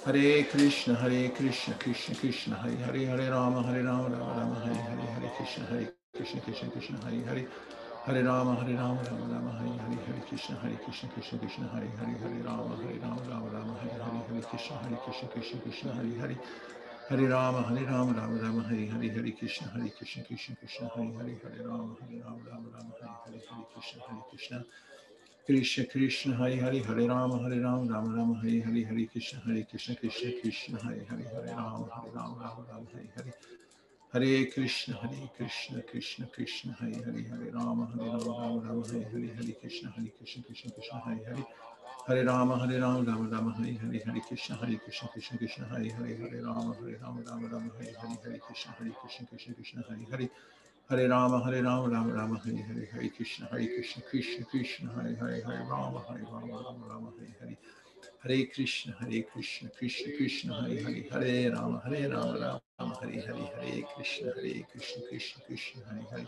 [0.06, 4.82] ہرے کرشن ہرے کرشن کرشن کرشن ہری ہرے ہرے رام ہرے رام رام رام ہرے
[4.82, 5.86] ہرے ہرے کرشن ہرے
[6.18, 7.44] کرشن کرشن کرشن ہری ہرے
[8.08, 11.88] ہرے رام ہرے رام رام رام ہری ہرے ہرے کرشن ہرے کرشن کرشن کرشن ہری
[12.00, 15.90] ہرے ہرے رام ہرے رام رام رام ہرے ہرے ہرے کرشن ہرے کرشن کرشن کرشن
[15.98, 16.34] ہری ہرے
[17.12, 21.16] ہرے رام ہری رام رام رام ہری ہری ہرے کرشن ہرے کرشن کرشن کرشن ہری
[21.16, 24.62] ہرے ہرے رام ہرے رام رام رام ہرے ہرے ہرے کرشن ہرے کرشن
[25.48, 29.62] کرشن کرشن ہری ہری ہرے رام ہرے رام رام رام ہری ہری ہری کرشن ہرے
[29.72, 33.32] کرشن کرشن کرشن ہرے ہری ہرے رام ہرے رام رام رام ہری ہری
[34.14, 39.04] ہرے کرشن ہرے کرشن کرشن کرشن ہری ہری ہرے رام ہرے رام رام رام ہری
[39.04, 41.44] ہری ہری کرشن ہری کرشن کرشن کرشن ہری ہری
[42.10, 45.90] ہرے رام ہرے رام رام رام ہری ہری ہری کرشن ہری کرشن کرشن کرشن ہری
[45.92, 49.82] ہرے ہرے رام ہرے رام رام رام ہری ہری ہری کرشن ہری کرشن کرشن کرشن
[49.90, 50.28] ہری ہری
[50.90, 55.14] ہرے رام ہرے رام رام رام ہری ہرے ہرے کرشن ہرے کرشن کرشن کرشن ہرے
[55.22, 57.56] ہرے ہرے رام ہرے رام رام رام ہرے ہری
[58.24, 63.20] ہرے کرشن ہرے کرشن کرشن کرشن ہرے ہرے ہرے رام ہرے رام رام رام ہرے
[63.20, 63.46] ہرے
[63.86, 66.24] کرشن ہرے کرشن کرشن کرشن ہرے ہرے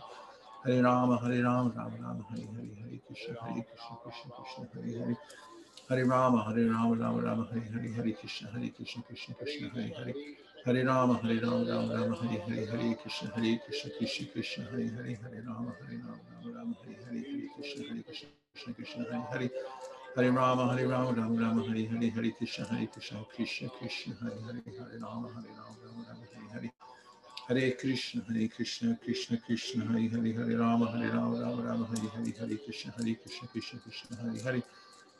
[0.64, 4.98] ہرے رام ہرے رام رام رام ہری ہرے ہرے کرشن ہری کرشن کرشن کرشن ہرے
[4.98, 5.14] ہرے
[5.90, 9.88] ہرے رام ہرے رام رام رام ہرے ہری ہرے کرشن ہرے کرشن کرشن کرشن ہرے
[9.98, 10.12] ہرے
[10.66, 14.86] ہرے رام ہرے رام رام رام ہری ہری ہرے کرشن ہرے کرشن کرشن کرشن ہرے
[14.88, 19.02] ہرے ہرے رام ہرے رام رام رام ہری ہری ہرے کرشن ہرے کرشن کرشن کرشن
[19.02, 24.20] ہرے ہرے رام ہرے رام رام رام ہری ہرے ہرے کرشن ہرے کرشن کرشن کرشن
[24.20, 26.70] ہرے ہرے ہرے رام ہرے رام رام رام ہری ہرے
[27.50, 32.06] ہرے کرشن ہرے کرشن کرشن کرشن ہرے ہرے ہرے رام ہرے رام رام رام ہری
[32.16, 34.60] ہری ہرے کرشن ہرے Krishna Krishna Krishna Hare Hare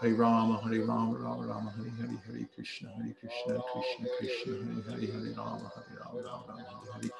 [0.00, 4.80] Hare Rama Hare Rama Rama Rama Hare Hare Hare Krishna Hare Krishna Krishna Krishna Hare
[4.88, 7.10] Hare Hare Rama Hare Rama Rama Rama Hare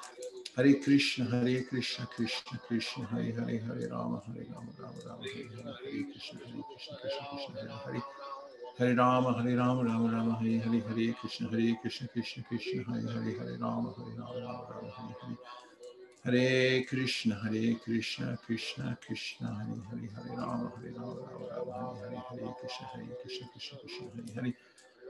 [0.56, 5.28] Hare Hare Krishna Hare Krishna Krishna Krishna Hare Hare Hare Rama Hare Rama Rama Rama
[5.28, 8.02] Hare Hare Hare Krishna Hare Krishna Krishna Krishna Hare Hare
[8.78, 13.12] Hare Rama Hare Rama Rama Rama Hare Hare Hare Krishna Hare Krishna Krishna Krishna Hare
[13.12, 15.69] Hare Hare Rama Hare Rama Rama Rama Hare Hare
[16.22, 22.20] Hare Krishna Hare Krishna Krishna Krishna Hare Hare Hare Rama Hare Rama Rama Rama Hare
[22.28, 24.52] Hare Hare Krishna Hare Krishna Krishna Krishna Hare Hare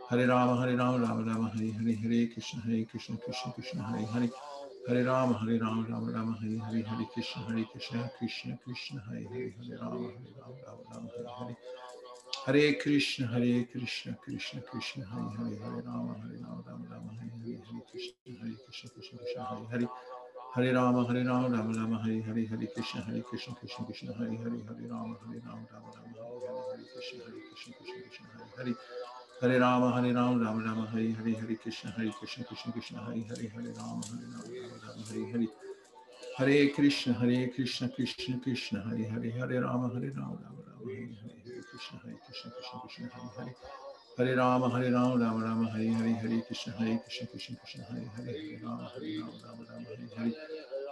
[0.08, 4.06] Hare Rama Hare Rama Rama Rama Hare Hare Hare Krishna Hare Krishna Krishna Krishna Hare
[4.06, 4.30] Hare
[4.86, 9.26] Hare Rama Hare Rama Rama Rama Hare Hare Hare Krishna Hare Krishna Krishna Krishna Hare
[9.26, 11.56] Hare Hare Rama Hare Rama Rama Rama Hare
[12.46, 17.10] Hare Hare Krishna, Hare Krishna, Krishna Krishna, Hare Hare, Hare Rama, Hare Rama, Rama Rama,
[17.18, 19.88] Hare Hare, Hare Krishna, Hare Krishna, Krishna Krishna, Hare Hare.
[20.56, 24.36] ہری رام ہری رام رام رام ہری ہری ہری کرشن ہری کرشن کرشن کرشن ہری
[24.36, 28.26] ہری ہری رام ہری رام رام رام ہری ہری ہری کرشن ہری کرشن کرشن کرشن
[28.26, 28.66] ہری ہری
[29.42, 33.22] ہرے رام ہرے رام رام رام ہری ہری ہری کرشن ہری کرشن کرشن کرشن ہری
[33.22, 38.76] ہری ہرے رام ہرے رام رام رام ہری ہری ہرے کرشن ہرے کرشن کرشن کرشن
[38.80, 42.78] ہری ہری ہرے رام ہرے رام رام رام ہری ہری ہرے کرشن ہرے کرشن کرشن
[42.78, 43.89] کرشن ہری ہری
[44.20, 48.04] ہرے رام ہرے رام رام رام ہری ہری ہری کرشن ہرے کرشن کرشن کرشن ہرے
[48.16, 50.32] ہرے ہرے رام ہرے رام رام رام ہری ہری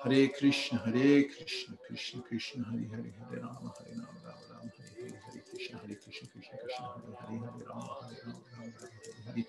[0.04, 4.94] ہرے کرشن ہرے کرشن کرشن کرشن ہری ہری ہرے رام ہرے رام رام رام ہری
[4.94, 9.18] ہری ہری کرشن ہرے کرشن کرشن کرشن ہرے ہری ہرے رام ہرے رام رام رام
[9.26, 9.42] ہری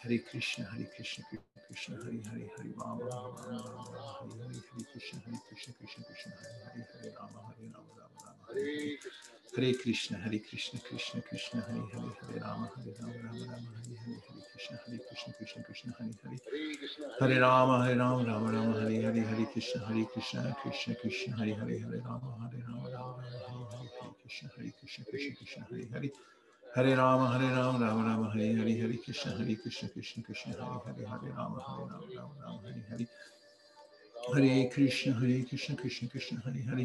[0.00, 4.60] ہری ہرے کرشن ہرے کرشن کرشن ہری ہری ہری رام رام رام رام ہری ہری
[4.64, 8.96] ہری کرشن ہرے کرشن کرشن کرشن ہرے ہری ہرے رام ہرے رام رام رام ہری
[9.52, 12.64] ہرے کرشن ہری کرشن کرشن کرشن ہرے ہرے ہرے رام
[17.72, 22.00] ہرے رام رام رام ہرے ہرے ہری کرشن ہرے کرشن کرشن کرشن ہرے ہرے ہرے
[22.00, 25.90] رام ہرے رام رام رام ہرے ہرے ہرے کرشن ہرے کرشن کرشن کرشن ہرے ہرے
[25.90, 26.52] ہرے رام ہرے رام رام رام ہرے ہرے ہرے کرشن ہرے کرشن کرشن کرشن ہرے
[26.56, 30.52] ہرے ہرے رام ہرے رام رام رام ہرے ہری ہرے کرشن ہرے کرشن کرشن کرشن
[30.52, 33.04] ہرے ہرے ہرے رام ہرے رام رام رام ہری ہری
[34.32, 36.84] ہرے کرشن ہرے کرشن کرشن کرشن ہری ہرے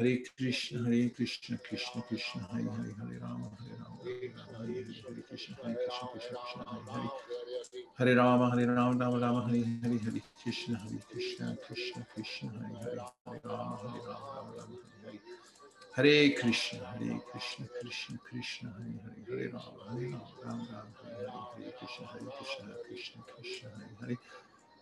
[0.03, 4.81] ہرے کرشن ہرے کرشن کرشن کرشن ہری ہری ہرے رام ہرے رام ہرے رام ہرے
[4.99, 7.09] ہرے کرشن ہرے کرشن کرشن کرشن ہری ہری
[8.01, 12.75] ہرے رام ہرے رام رام رام ہرے ہری ہرے کرشن ہرے کرشن کرشن کرشن ہری
[12.75, 18.99] ہری ہرے رام ہرے رام رام رام ہرے ہرے کرشن ہرے کرشن کرشن کرشن ہری
[18.99, 23.69] ہری ہرے رام ہرے رام رام رام ہرے ہرے ہرے کرشن ہرے کرشن کرشن کرشن
[23.71, 24.15] ہری ہری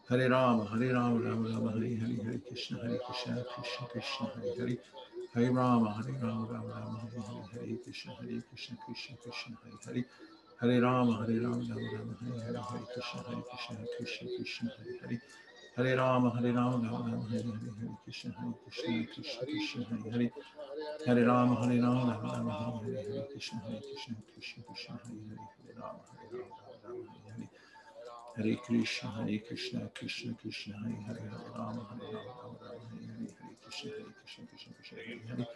[0.09, 4.63] هري راما هري راما راما راما هري هري هري كريشنا هري كريشنا كريشنا كريشنا هري
[4.63, 4.79] هري
[5.35, 9.79] هري راما هري راما راما راما هري هري هري كريشنا هري كريشنا كريشنا كريشنا هري
[9.87, 10.05] هري
[10.61, 14.99] هري راما هري راما راما راما هري هري هري كريشنا هري كريشنا كريشنا كريشنا هري
[15.03, 15.21] هري
[15.79, 20.11] هري راما هري راما راما راما هري هري هري كريشنا هري كريشنا كريشنا كريشنا هري
[20.15, 20.31] هري
[21.07, 25.21] هري راما هري راما راما راما هري هري هري كريشنا هري كريشنا كريشنا كريشنا هري
[25.29, 27.20] هري هري راما هري راما راما راما
[28.39, 33.07] هري كريشنا هري كريشنا كريشنا كريشنا هري هري هري رام هري رام رام رام هري
[33.07, 35.47] هري هري كريشنا هري كريشنا كريشنا كريشنا هري هري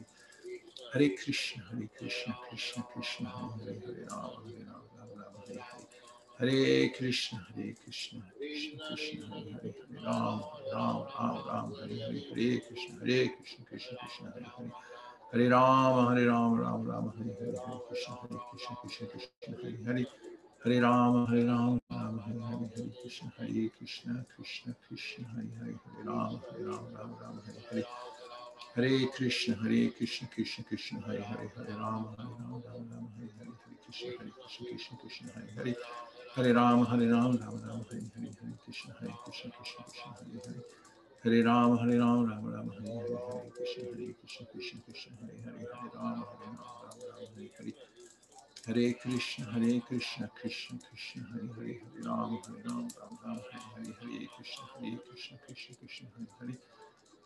[0.93, 6.43] هري هري كريشنا هري كريشنا كريشنا كريشنا هري هري هري رام هري رام رام رام
[6.53, 10.41] هري هري هري كريشنا هري كريشنا كريشنا كريشنا هري هري هري رام
[10.75, 14.71] رام رام رام هري هري هري كريشنا هري كريشنا كريشنا كريشنا هري هري
[15.35, 19.73] ہری رام ہری رام رام رام ہرے ہرے ہرے کشن ہرے کشن کشن کشن ہرے
[19.87, 20.03] ہرے
[20.65, 25.75] ہرے رام ہرے رام رام ہرے ہرے ہرے کشن ہرے کشن کشن کشن ہرے ہرے
[25.87, 27.83] ہرے رام ہرے رام رام رام ہرے ہرے
[28.77, 33.27] ہرے کرشن ہرے کرشن کرشن کرشن ہرے ہرے ہرے رام ہرے رام رام رام ہرے
[33.37, 35.73] ہرے ہرے کرشن ہرے کرشن کرشن کرشن ہرے ہرے
[36.37, 40.39] ہرے رام ہرے رام رام رام ہرے ہرے ہرے کرشن ہرے کرشن کرشن کرشن ہرے
[40.47, 40.84] ہرے
[41.25, 45.37] ہرے رام ہرے رام رام رام ہرے ہرے ہرے کشن ہرے کشن کشن کشن ہرے
[45.45, 45.89] ہرے ہرے
[52.05, 56.55] رام ہرے رام رام رام ہرے ہرے ہرے کرشن ہرے کرشن کرشن کرشن ہرے ہرے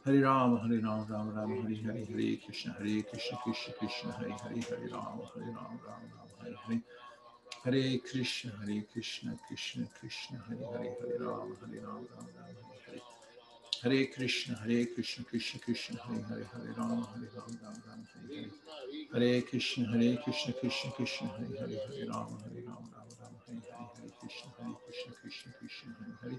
[0.05, 1.01] ہرے رام ہرے رام رام رام ہری ہری ہرے کرشن ہرے کرشن کرشن کرشن ہرے
[1.01, 4.11] ہرے ہرے رام ہرے رام رام رام ہرے ہرے ہرے کرشن ہرے کرشن کرشن کرشن
[4.11, 6.79] ہرے ہرے ہرے رام ہرے رام رام رام ہرے ہرے
[7.65, 12.68] ہرے کرشن ہرے کرشن کرشن کرشن ہرے ہرے ہرے رام ہرے رام رام رام
[13.85, 18.43] ہرے کرشن ہرے کرشن کرشن کرشن ہرے ہرے ہرے رام ہرے رام رام رام ہرے
[19.13, 23.35] ہرے ہرے کرشن ہرے کرشن کرشن کرشن ہرے ہرے ہرے رام ہرے رام رام رام
[23.45, 26.35] ہرے ہرے ہرے کرشن ہرے کرشن کرشن کرشن ہرے ہرے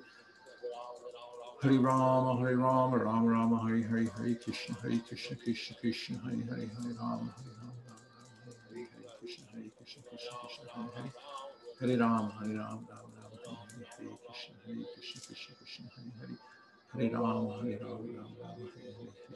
[1.64, 6.42] ہرے رام ہری رام رام رام ہرے ہرے ہرے کرشن ہری کرشن کرشن کرشن ہرے
[6.44, 8.48] ہرے ہرے رام ہرے رام رام رام
[9.20, 11.10] کرشن ہرے کرشن کرشن کرشن ہرے ہرے
[11.82, 16.49] ہرے رام ہرے رام رام رام ہرے ہرے کرشن ہرے کرشن کرشن کرشن ہرے ہرے
[16.94, 19.30] ہر رام ہر رام رام رام ہر ہر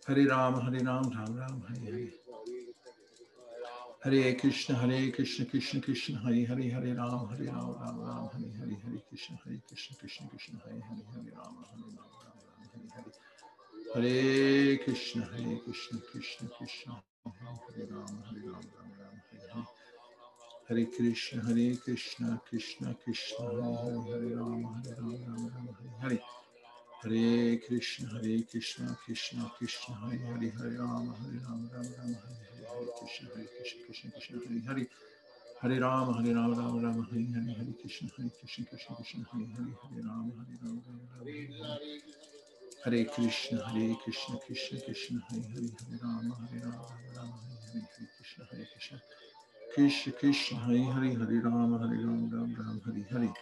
[0.07, 2.09] Hare Rama, Hare Rama, Hare Hare,
[4.01, 8.49] Hare Krishna, Hare Krishna, Krishna Krishna, Hare Hare, Hare Rama, Hare Rama, Rama Rama, Hare
[8.57, 11.05] Hare, Hare Krishna, Hare Krishna, Krishna Krishna, Hare Hare.
[11.13, 13.13] Hare Rama, Hare Rama, Rama Rama, Hare Hare.
[13.93, 17.77] Hare Krishna, Hare Krishna, Krishna Krishna, Hare Hare, Hare Rama, Hare Rama, Rama Rama, Hare
[17.77, 18.98] Hare, Hare Krishna, Hare Krishna, Krishna Krishna, Hare, Hare Rama, Hare Rama, Rama
[20.69, 23.45] ہرے کرشن ہرے کرشنا کرشنا کرشنا
[24.07, 25.67] ہرے رام ہرے رام رام رام
[26.01, 26.17] ہرے
[26.99, 32.11] ہرے ہرے کرشن ہرے کرشنا کرشنا کرشنا ہرے ہرے ہرے رام ہرے رام رام رام
[32.11, 34.83] ہرے ہرے ہرے کرشن ہرے کرشن کرشن کرشن ہرے ہرے
[35.63, 39.45] ہرے رام ہرے رام رام رام ہرے ہرے ہرے کرشن ہرے کرشن کرشن کرشن ہرے
[39.47, 41.37] ہرے ہرے رام ہرے رام رام رام
[42.85, 46.79] ہرے کرشن ہرے کرشن کرشن کرشن ہرے ہرے ہرے رام ہرے Ram
[47.15, 49.28] Ram Ram Hare Hare Krishna Krishna
[49.73, 50.13] Krishna.
[50.13, 53.33] Krishna Hare Hare, Hare Rama, Hare Rama, Rama Rama, Hare Hare.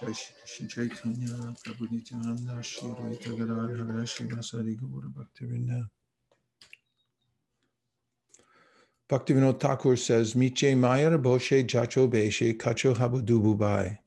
[0.00, 5.88] Jai Shri Krishna Chaitanya, Prabhu Nityananda, Shri Advaita Gadadhara, Srivasadi Gaura Bhakta Vrinda.
[9.10, 13.98] Bhaktivinoda Thakur says, Miche Mayar Boshe Jacho Beshe Kacho Habudubu Bai.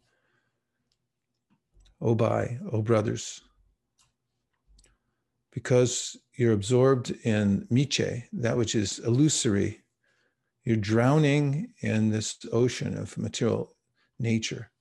[2.02, 3.42] O oh, Bai, O oh, brothers.
[5.52, 9.83] Because you're absorbed in Miche, that which is illusory,
[10.64, 13.76] you're drowning in this ocean of material
[14.20, 14.72] nature.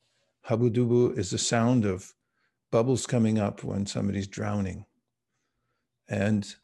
[0.49, 2.13] Habudubu is the sound of
[2.71, 4.87] bubbles coming up when somebody's drowning.
[6.09, 6.55] And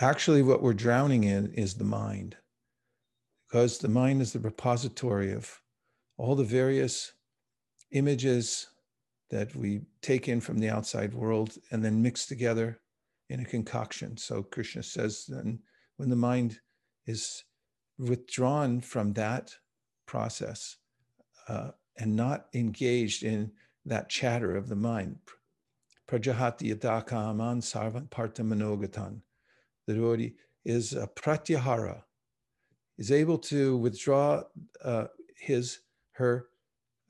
[0.00, 2.36] actually, what we're drowning in is the mind,
[3.48, 5.60] because the mind is the repository of
[6.16, 7.12] all the various
[7.92, 8.68] images
[9.30, 12.80] that we take in from the outside world and then mix together
[13.28, 14.16] in a concoction.
[14.16, 15.60] So Krishna says then
[15.96, 16.58] when the mind
[17.10, 17.44] is
[17.98, 19.56] withdrawn from that
[20.06, 20.76] process,
[21.48, 23.52] uh, and not engaged in
[23.84, 25.18] that chatter of the mind.
[26.06, 29.20] Prajahati yadakaman sarvan partha manogatan.
[29.86, 30.34] The devotee
[30.64, 32.02] is a pratyahara,
[32.98, 34.42] is able to withdraw
[34.84, 35.06] uh,
[35.36, 35.80] his,
[36.12, 36.46] her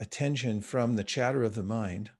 [0.00, 2.10] attention from the chatter of the mind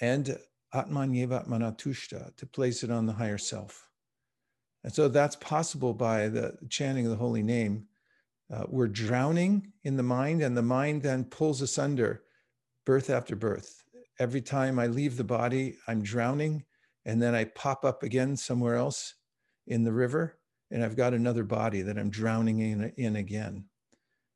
[0.00, 0.38] and
[0.72, 3.91] atman yevatmanatushta, to place it on the higher self.
[4.84, 7.86] And so that's possible by the chanting of the holy name
[8.52, 12.22] uh, we're drowning in the mind, and the mind then pulls us under
[12.84, 13.82] birth after birth.
[14.18, 16.64] Every time I leave the body, I'm drowning,
[17.06, 19.14] and then I pop up again somewhere else
[19.66, 20.38] in the river,
[20.70, 23.64] and I've got another body that I'm drowning in, in again.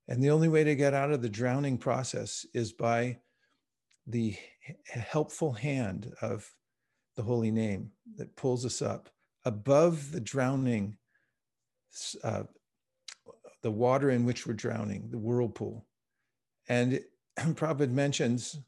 [0.08, 3.18] And the only way to get out of the drowning process is by
[4.06, 4.36] the
[4.88, 6.48] helpful hand of
[7.16, 9.10] the holy name that pulls us up
[9.46, 10.98] above the drowning
[12.22, 12.42] uh,
[13.62, 15.86] the water in which we're drowning, the whirlpool.
[16.68, 17.00] And
[17.38, 18.58] Prabhupada mentions,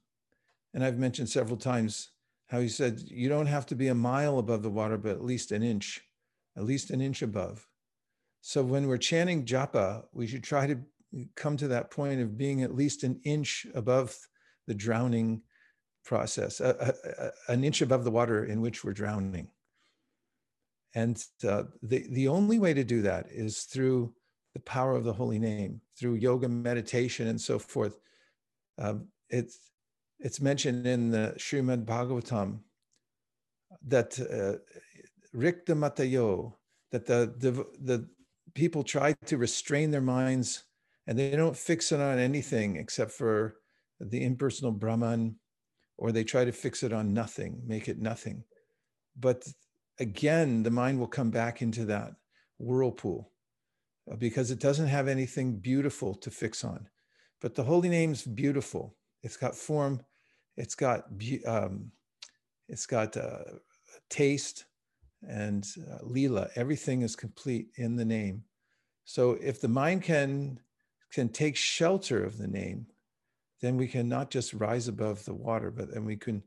[0.73, 2.13] and I've mentioned several times,
[2.49, 5.25] how he said, you don't have to be a mile above the water, but at
[5.25, 6.01] least an inch,
[6.57, 7.67] at least an inch above.
[8.41, 10.79] So when we're chanting japa, we should try to
[11.35, 14.17] come to that point of being at least an inch above
[14.67, 15.43] the drowning
[16.05, 19.51] process, uh, uh, an inch above the water in which we're drowning.
[20.99, 24.13] And uh, the, the only way to do that is through
[24.55, 27.97] the power of the holy name through yoga meditation and so forth.
[28.79, 29.07] Um,
[29.39, 29.57] it's
[30.19, 32.51] it's mentioned in the Srimad Bhagavatam
[33.95, 34.55] that uh,
[35.45, 36.55] Rikta Matayo,
[36.91, 37.53] that the, the
[37.91, 38.09] the
[38.55, 40.65] people try to restrain their minds
[41.07, 43.35] and they don't fix it on anything except for
[44.01, 45.37] the impersonal Brahman,
[45.97, 48.43] or they try to fix it on nothing, make it nothing.
[49.27, 49.47] But
[49.99, 52.13] again, the mind will come back into that
[52.59, 53.31] whirlpool
[54.11, 56.89] uh, because it doesn't have anything beautiful to fix on.
[57.41, 58.97] But the holy name's beautiful.
[59.23, 60.01] It's got form
[60.59, 61.05] it's got
[61.47, 61.93] um,
[62.69, 63.45] it's got uh,
[64.11, 64.65] taste
[65.27, 66.49] and uh, lila.
[66.57, 68.43] Everything is complete in the name.
[69.05, 70.59] So if the mind can
[71.13, 72.87] can take shelter of the name,
[73.61, 76.43] then we can not just rise above the water, but then we can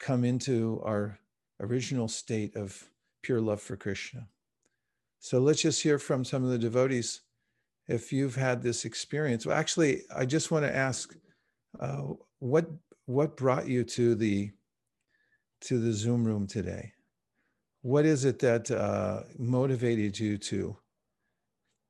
[0.00, 1.20] come into our
[1.60, 2.90] original state of
[3.22, 4.28] pure love for Krishna.
[5.20, 7.22] So let's just hear from some of the devotees
[7.88, 9.44] if you've had this experience.
[9.44, 11.14] Well, actually, I just want to ask
[11.80, 12.02] uh,
[12.38, 12.70] what
[13.06, 14.50] what brought you to the
[15.62, 16.92] to the Zoom room today?
[17.82, 20.76] What is it that uh, motivated you to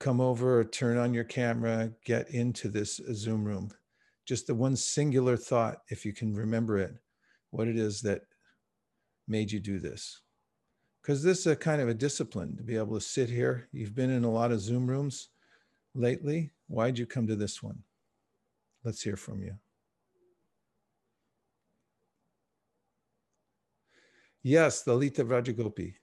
[0.01, 3.71] come over, turn on your camera, get into this Zoom room?
[4.27, 6.95] Just the one singular thought, if you can remember it,
[7.51, 8.23] what it is that
[9.29, 10.23] made you do this.
[11.03, 13.69] Because this is a kind of a discipline to be able to sit here.
[13.73, 15.29] You've been in a lot of Zoom rooms
[15.95, 16.51] lately.
[16.67, 17.79] Why'd you come to this one?
[18.85, 19.55] Let's hear from you.
[24.43, 25.95] Yes, Lalita Rajagopi.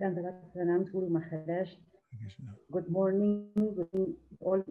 [0.00, 0.84] Dandavat Pranam
[2.72, 4.64] Good morning, good morning, all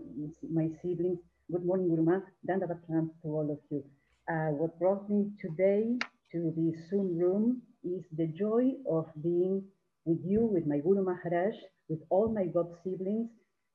[0.51, 1.19] my siblings.
[1.51, 2.23] Good morning, Guru Maharaj.
[2.47, 3.83] Dandavat to all of you.
[4.29, 5.97] Uh, what brought me today
[6.31, 9.63] to the Zoom room is the joy of being
[10.05, 11.55] with you, with my Guru Maharaj,
[11.87, 13.29] with all my God siblings,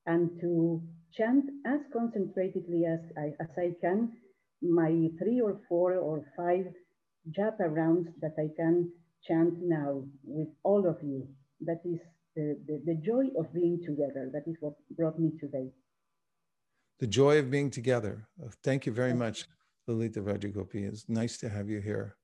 [0.05, 0.81] and to
[1.13, 4.13] chant as concentratedly as I, as I can
[4.61, 6.65] my three or four or five
[7.37, 8.91] japa rounds that I can
[9.27, 11.27] chant now with all of you.
[11.61, 11.99] That is
[12.35, 14.29] the, the, the, joy of being together.
[14.33, 15.69] That is what brought me today.
[16.99, 18.27] The joy of being together.
[18.41, 19.45] Uh, thank you very much,
[19.87, 20.87] Lalita Rajagopi.
[20.87, 22.15] It's nice to have you here.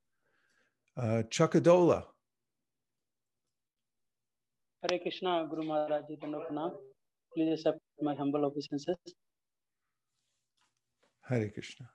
[0.97, 2.03] Uh, Chakadola.
[4.82, 6.72] Hare Krishna, Guru Maharaj Dandapana.
[7.36, 8.97] Please accept my humble obeisances.
[11.22, 11.88] Hare Krishna.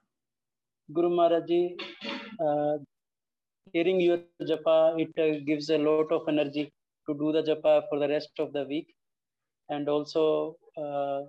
[0.92, 1.50] Guru Maharaj
[2.40, 2.76] uh,
[3.72, 6.70] hearing your japa, it uh, gives a lot of energy
[7.08, 8.94] to do the japa for the rest of the week.
[9.68, 11.22] And also, uh,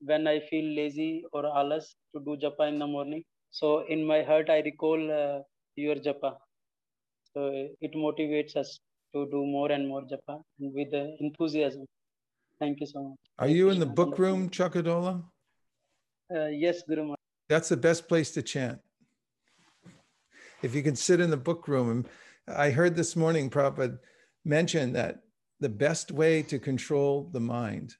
[0.00, 4.22] when I feel lazy or alas to do japa in the morning, so in my
[4.22, 5.42] heart, I recall uh,
[5.76, 6.36] your japa.
[7.34, 8.78] So it motivates us
[9.14, 11.84] to do more and more japa and with enthusiasm.
[12.58, 13.18] Thank you so much.
[13.38, 15.22] Are you in the book room, Chakadola?
[16.34, 17.16] Uh, yes, Guru Maharaj.
[17.48, 18.80] That's the best place to chant
[20.62, 22.06] if you can sit in the book room.
[22.46, 23.98] I heard this morning Prabhupada
[24.44, 25.20] mention that
[25.60, 27.94] the best way to control the mind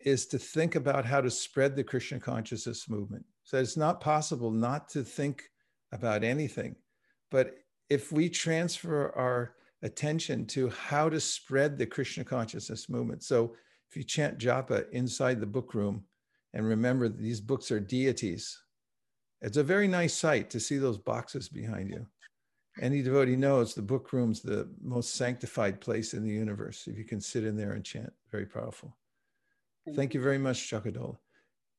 [0.00, 3.24] is to think about how to spread the Krishna consciousness movement.
[3.48, 5.44] So it's not possible not to think
[5.90, 6.76] about anything.
[7.30, 7.54] But
[7.88, 13.54] if we transfer our attention to how to spread the Krishna consciousness movement, so
[13.88, 16.04] if you chant japa inside the book room
[16.52, 18.54] and remember these books are deities,
[19.40, 22.06] it's a very nice sight to see those boxes behind you.
[22.82, 26.86] Any devotee knows the book room's the most sanctified place in the universe.
[26.86, 28.94] If you can sit in there and chant, very powerful.
[29.96, 31.16] Thank you very much, Chakadola.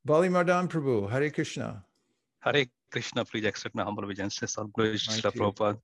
[0.09, 1.83] Bali Mardan Prabhu, Hare Krishna.
[2.39, 4.57] Hare Krishna, please accept my humble obeisances.
[4.57, 5.77] All glory to Prabhupada.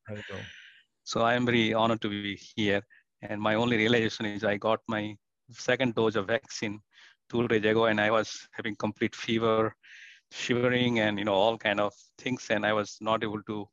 [1.03, 2.81] So I am very honored to be here.
[3.21, 5.15] And my only realization is I got my
[5.51, 6.79] second dose of vaccine
[7.29, 9.75] two days ago, and I was having complete fever
[10.31, 13.67] shivering and you know all kind of things and i was not able to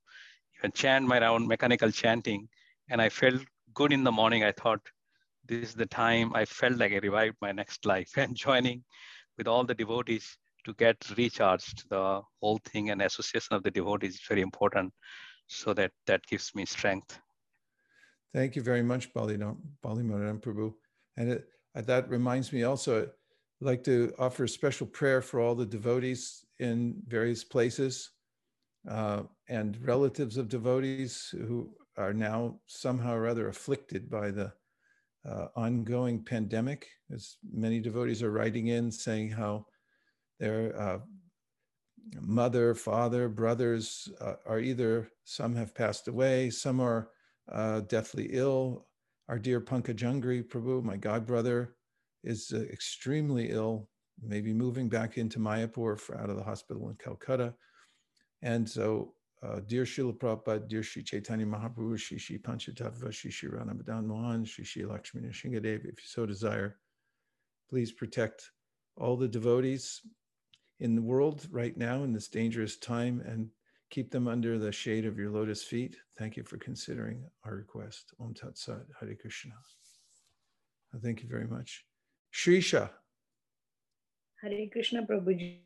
[0.59, 2.47] even chant my own mechanical chanting
[2.91, 3.41] and i felt
[3.73, 4.81] good in the morning i thought
[5.49, 8.85] this is the time i felt like i revived my next life and joining
[9.39, 14.15] with all the devotees to get recharged the whole thing and association of the devotees
[14.15, 14.93] is very important
[15.47, 17.19] so that that gives me strength
[18.35, 19.37] thank you very much bali
[19.83, 20.73] bali prabhu
[21.17, 23.11] and it, that reminds me also i'd
[23.61, 28.11] like to offer a special prayer for all the devotees in various places
[28.89, 34.53] uh, and relatives of devotees who are now somehow or other afflicted by the
[35.29, 36.89] uh, ongoing pandemic.
[37.13, 39.67] As many devotees are writing in saying how
[40.43, 40.99] their uh,
[42.21, 47.11] mother, father, brothers uh, are either, some have passed away, some are
[47.53, 48.89] uh, deathly ill.
[49.29, 51.77] Our dear Pankajanghri Prabhu, my god brother,
[52.25, 53.89] is uh, extremely ill,
[54.21, 57.55] maybe moving back into Mayapur for, out of the hospital in Calcutta.
[58.43, 59.15] And so,
[59.45, 64.45] uh, dear Srila Prabhupada, dear Sri Chaitanya Mahaprabhu, Sri Sri Panchatattva, Sri Sri Ranamadan Mohan,
[64.45, 66.79] Sri Sri Lakshmi Nrsingadev, if you so desire,
[67.71, 68.51] please protect
[68.97, 70.01] all the devotees
[70.83, 73.49] in the world right now in this dangerous time and
[73.91, 75.97] keep them under the shade of your lotus feet.
[76.19, 78.13] Thank you for considering our request.
[78.21, 79.53] Om Tat Sat, Hare Krishna.
[81.01, 81.85] Thank you very much.
[82.35, 82.91] Shrisha.
[84.43, 85.61] Hare Krishna Prabhuji.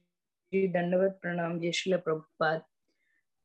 [0.55, 2.63] Dandavat Pranam, Jeshila Prabhupada.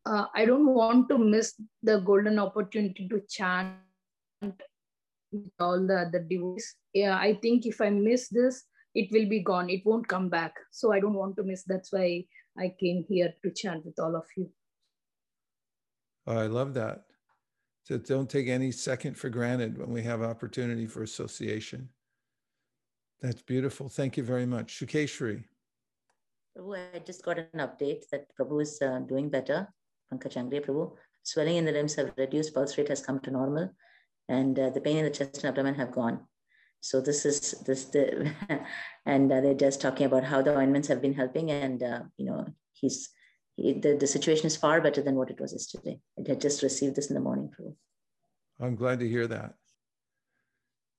[0.06, 3.76] Uh, I don't want to miss the golden opportunity to chant
[5.60, 6.76] all the other devotees.
[6.94, 8.64] Yeah, I think if I miss this,
[8.94, 9.70] it will be gone.
[9.70, 10.56] It won't come back.
[10.72, 11.64] So I don't want to miss.
[11.64, 12.26] That's why
[12.58, 14.50] I came here to chant with all of you.
[16.28, 17.06] Oh, I love that.
[17.84, 21.90] So don't take any second for granted when we have opportunity for association.
[23.22, 23.90] That's beautiful.
[23.90, 24.80] Thank you very much.
[24.80, 25.44] Shukeshri.
[26.58, 29.68] Prabhu, I just got an update that Prabhu is uh, doing better.
[30.12, 30.92] Pankajanghri, Prabhu.
[31.24, 33.70] Swelling in the limbs have reduced, pulse rate has come to normal,
[34.28, 36.20] and uh, the pain in the chest and abdomen have gone.
[36.82, 38.34] So this is this the,
[39.06, 42.26] and uh, they're just talking about how the ointments have been helping, and uh, you
[42.26, 43.10] know he's
[43.56, 46.00] he, the the situation is far better than what it was yesterday.
[46.18, 47.76] I had just received this in the morning, Prabhu.
[48.60, 49.54] I'm glad to hear that.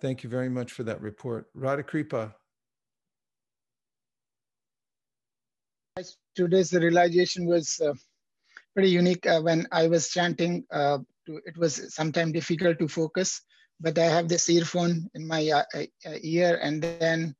[0.00, 1.46] Thank you very much for that report.
[1.54, 2.34] Radha Kripa.
[6.34, 7.92] Today's realization was uh,
[8.74, 9.26] pretty unique.
[9.26, 13.42] Uh, when I was chanting, uh, to, it was sometimes difficult to focus,
[13.82, 17.34] but I have this earphone in my uh, uh, ear, and then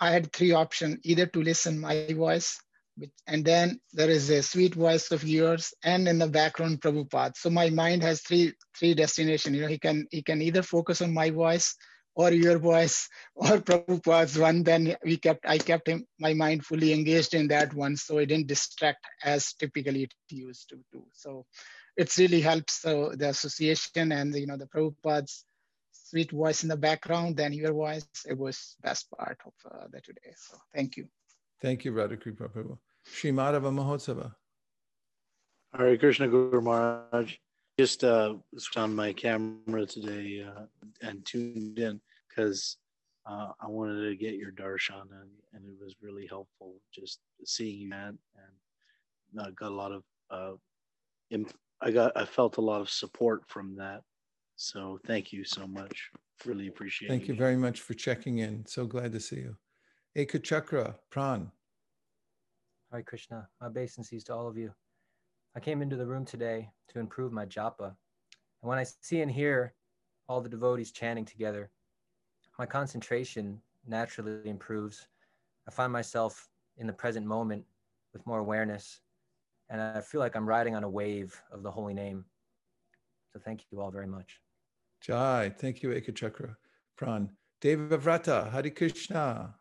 [0.00, 2.58] I had three options: either to listen my voice,
[3.26, 7.36] and then there is a sweet voice of yours, and in the background Prabhupada.
[7.36, 9.54] So my mind has three three destination.
[9.54, 11.74] You know, he can he can either focus on my voice
[12.14, 14.62] or your voice or Prabhupada's one.
[14.62, 18.26] Then we kept I kept him my mind fully engaged in that one, so it
[18.26, 21.04] didn't distract as typically it used to do.
[21.12, 21.44] So
[21.96, 25.44] it's really helps so the association and you know the Prabhupada's
[26.08, 28.06] sweet voice in the background, then your voice.
[28.28, 30.32] It was best part of uh, the today.
[30.36, 31.08] So thank you.
[31.60, 32.78] Thank you, Radhakripa Prabhu.
[33.04, 34.34] Sri Madhava Mahotsava.
[35.74, 37.34] Hare Krishna Guru Maharaj.
[37.78, 38.34] Just uh,
[38.76, 40.64] on my camera today uh,
[41.02, 42.78] and tuned in because
[43.26, 47.90] uh, I wanted to get your darshan and, and it was really helpful just seeing
[47.90, 50.52] that and I got a lot of uh,
[51.30, 51.52] imp-
[51.82, 54.02] I got I felt a lot of support from that.
[54.56, 56.10] So thank you so much.
[56.44, 57.10] Really appreciate it.
[57.10, 57.28] Thank it.
[57.28, 58.64] you very much for checking in.
[58.66, 59.56] So glad to see you.
[60.16, 61.50] Eka Chakra, Pran.
[62.90, 63.46] Hare Krishna.
[63.60, 64.72] My obeisances to all of you.
[65.54, 67.88] I came into the room today to improve my japa.
[67.88, 69.74] And when I see and hear
[70.28, 71.70] all the devotees chanting together,
[72.58, 75.06] my concentration naturally improves.
[75.68, 76.48] I find myself
[76.78, 77.64] in the present moment
[78.12, 79.00] with more awareness,
[79.68, 82.24] and I feel like I'm riding on a wave of the holy name.
[83.32, 84.40] So thank you all very much.
[85.00, 86.56] Jai, thank you, Eka Chakra.
[86.98, 87.28] Pran.
[87.62, 89.54] Devavrata, Hare Krishna.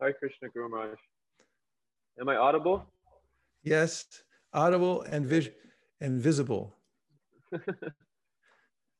[0.00, 0.98] Hare Krishna Guru Maharaj.
[2.20, 2.84] Am I audible?
[3.62, 4.06] Yes,
[4.52, 5.50] audible and vis-
[6.00, 6.76] and visible.
[7.52, 7.60] so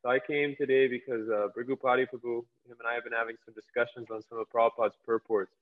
[0.05, 3.55] I came today because uh, Brigu Padi Prabhu, him and I have been having some
[3.55, 5.53] discussions on some of Prabhupada's purports.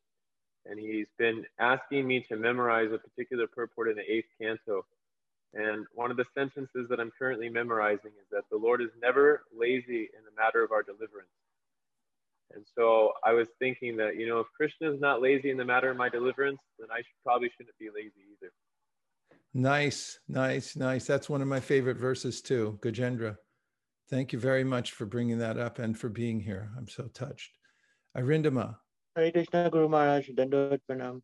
[0.68, 4.84] And he's been asking me to memorize a particular purport in the eighth canto.
[5.54, 9.44] And one of the sentences that I'm currently memorizing is that the Lord is never
[9.56, 11.30] lazy in the matter of our deliverance.
[12.54, 15.64] And so I was thinking that, you know, if Krishna is not lazy in the
[15.64, 18.52] matter of my deliverance, then I should, probably shouldn't be lazy either.
[19.54, 21.06] Nice, nice, nice.
[21.06, 23.36] That's one of my favorite verses too, Gajendra.
[24.10, 26.70] Thank you very much for bringing that up and for being here.
[26.76, 27.58] I'm so touched.
[28.16, 28.76] Arindama.
[29.16, 31.22] Hare Krishna Guru Maharaj, Dandavat Pranam.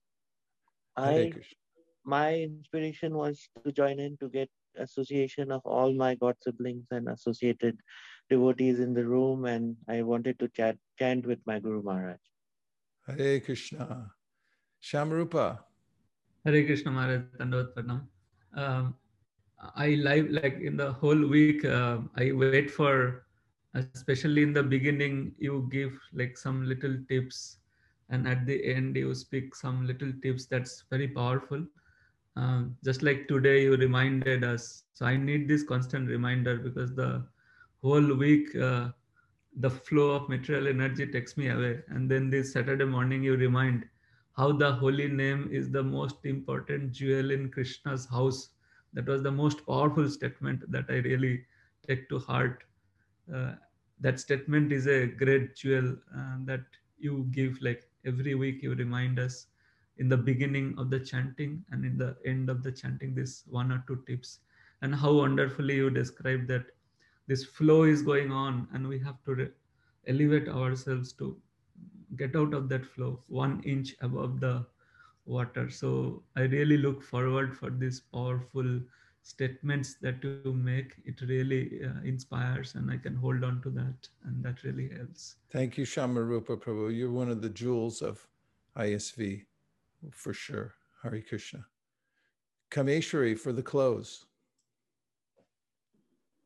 [0.96, 1.56] Hare I, Krishna.
[2.04, 7.08] My inspiration was to join in to get association of all my god siblings and
[7.08, 7.78] associated
[8.30, 12.18] devotees in the room and I wanted to chat, chant with my Guru Maharaj.
[13.06, 14.10] Hare Krishna.
[14.82, 15.58] Shamrupa.
[16.44, 18.00] Hare Krishna Maharaj, Dandavat Pranam.
[18.54, 18.94] Um,
[19.76, 21.64] I live like in the whole week.
[21.64, 23.26] Uh, I wait for,
[23.74, 27.58] especially in the beginning, you give like some little tips,
[28.10, 30.46] and at the end you speak some little tips.
[30.46, 31.64] That's very powerful.
[32.36, 34.84] Um, just like today, you reminded us.
[34.94, 37.24] So I need this constant reminder because the
[37.82, 38.88] whole week uh,
[39.58, 43.84] the flow of material energy takes me away, and then this Saturday morning you remind
[44.36, 48.50] how the holy name is the most important jewel in Krishna's house.
[48.94, 51.44] That was the most powerful statement that I really
[51.86, 52.64] take to heart.
[53.32, 53.52] Uh,
[54.00, 56.62] that statement is a great jewel uh, that
[56.98, 59.46] you give like every week you remind us
[59.98, 63.70] in the beginning of the chanting and in the end of the chanting this one
[63.72, 64.40] or two tips.
[64.80, 66.66] And how wonderfully you describe that
[67.28, 69.48] this flow is going on and we have to re-
[70.06, 71.36] elevate ourselves to
[72.16, 74.64] get out of that flow one inch above the
[75.24, 75.70] water.
[75.70, 78.80] So i really look forward for these powerful
[79.22, 80.94] statements that you make.
[81.04, 85.36] It really uh, inspires and i can hold on to that and that really helps.
[85.52, 86.96] Thank you, Shamarupa Prabhu.
[86.96, 88.26] You're one of the jewels of
[88.76, 89.44] ISV
[90.10, 90.74] for sure.
[91.02, 91.64] Hari Krishna.
[92.70, 94.24] Kameshwari for the close.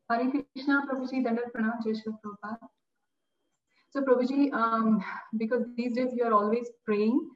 [0.09, 2.57] Hari Krishna, Prabhuji, Dandat Pranam, Shri Prabhupada.
[3.89, 5.03] So Prabhuji, um,
[5.37, 7.29] because these days you are always praying,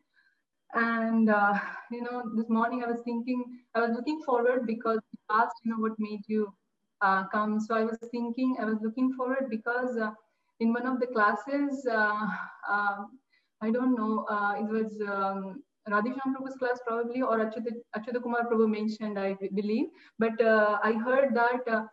[0.73, 1.59] and uh,
[1.91, 3.43] you know, this morning I was thinking,
[3.75, 6.53] I was looking forward because you asked, you know, what made you
[7.01, 7.59] uh, come.
[7.59, 10.11] So I was thinking, I was looking forward because uh,
[10.59, 12.27] in one of the classes, uh,
[12.69, 13.19] um,
[13.61, 18.69] I don't know, uh, it was um, Radheshyam Prabhu's class probably, or Achyuta, Kumar Prabhu
[18.69, 19.87] mentioned, I believe.
[20.19, 21.83] But uh, I heard that uh,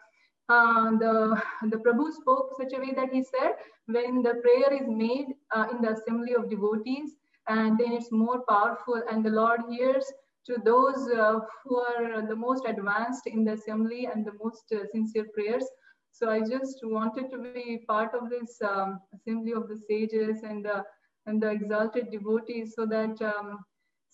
[0.51, 3.53] uh, the, the Prabhu spoke such a way that he said,
[3.86, 7.16] when the prayer is made uh, in the assembly of devotees,
[7.49, 10.05] and then it's more powerful, and the Lord hears
[10.47, 14.84] to those uh, who are the most advanced in the assembly and the most uh,
[14.93, 15.64] sincere prayers.
[16.12, 20.64] So I just wanted to be part of this um, assembly of the sages and
[20.64, 20.84] the
[21.26, 23.59] and the exalted devotees, so that um,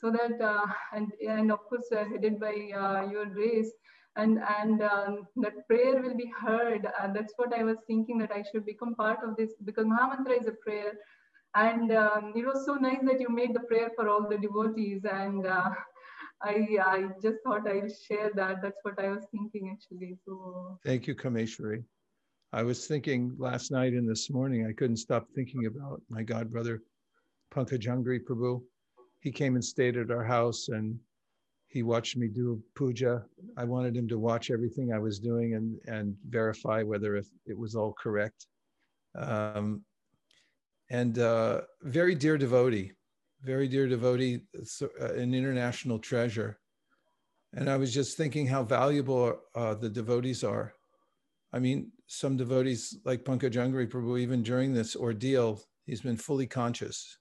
[0.05, 3.73] so that uh, and and of course uh, headed by uh, your grace
[4.17, 8.33] and and um, that prayer will be heard uh, that's what i was thinking that
[8.39, 10.93] i should become part of this because mahamantra is a prayer
[11.55, 15.03] and um, it was so nice that you made the prayer for all the devotees
[15.11, 15.71] and uh,
[16.43, 18.61] I, I just thought i'll share that.
[18.61, 20.19] That's what I was thinking actually.
[20.27, 21.85] So thank you, Kameshwari.
[22.53, 26.51] I was thinking last night and this morning, I couldn't stop thinking about my god
[26.53, 26.83] brother,
[27.55, 28.61] Pankajanghri Prabhu.
[29.25, 30.99] He came and stayed at our house and
[31.69, 33.25] he watched me do puja.
[33.57, 37.57] I wanted him to watch everything I was doing and, and verify whether if it
[37.57, 38.47] was all correct.
[39.17, 39.83] Um,
[40.91, 42.93] and uh, very dear devotee,
[43.43, 44.43] very dear devotee,
[44.83, 46.61] uh, an international treasure.
[47.55, 50.75] And I was just thinking how valuable uh, the devotees are.
[51.51, 57.17] I mean, some devotees like Pankajanghri Prabhu, even during this ordeal, he's been fully conscious.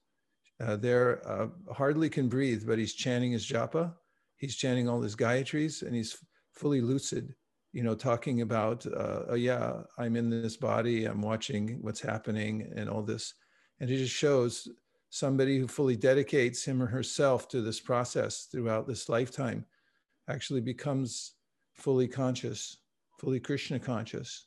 [0.64, 3.92] Uh, there, uh, hardly can breathe, but he's chanting his japa
[4.44, 6.18] he's chanting all his Gayatris and he's
[6.52, 7.34] fully lucid,
[7.72, 12.72] you know, talking about, uh, oh, yeah, I'm in this body, I'm watching what's happening
[12.76, 13.34] and all this.
[13.80, 14.68] And it just shows
[15.10, 19.64] somebody who fully dedicates him or herself to this process throughout this lifetime
[20.28, 21.32] actually becomes
[21.72, 22.78] fully conscious,
[23.18, 24.46] fully Krishna conscious.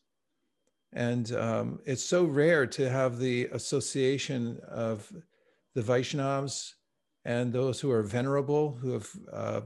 [0.93, 5.11] And um, it's so rare to have the association of
[5.77, 6.73] the Vaishnavas
[7.23, 9.61] and those who are venerable, who have uh,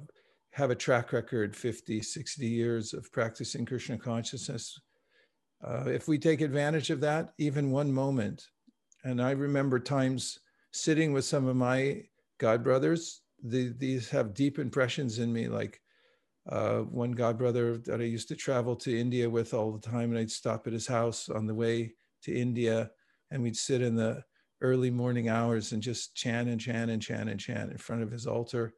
[0.52, 4.78] have a track record 50, 60 years of practicing Krishna consciousness.
[5.66, 8.46] Uh, if we take advantage of that, even one moment,
[9.06, 10.38] and I remember times
[10.74, 12.04] sitting with some of my
[12.40, 15.48] God brothers, the, these have deep impressions in me.
[15.48, 15.80] Like
[16.50, 20.10] uh, one God brother that I used to travel to India with all the time,
[20.10, 21.94] and I'd stop at his house on the way
[22.24, 22.92] to India,
[23.32, 24.26] and we'd sit in the
[24.62, 28.12] early morning hours and just chant and chant and chant and chant in front of
[28.12, 28.74] his altar.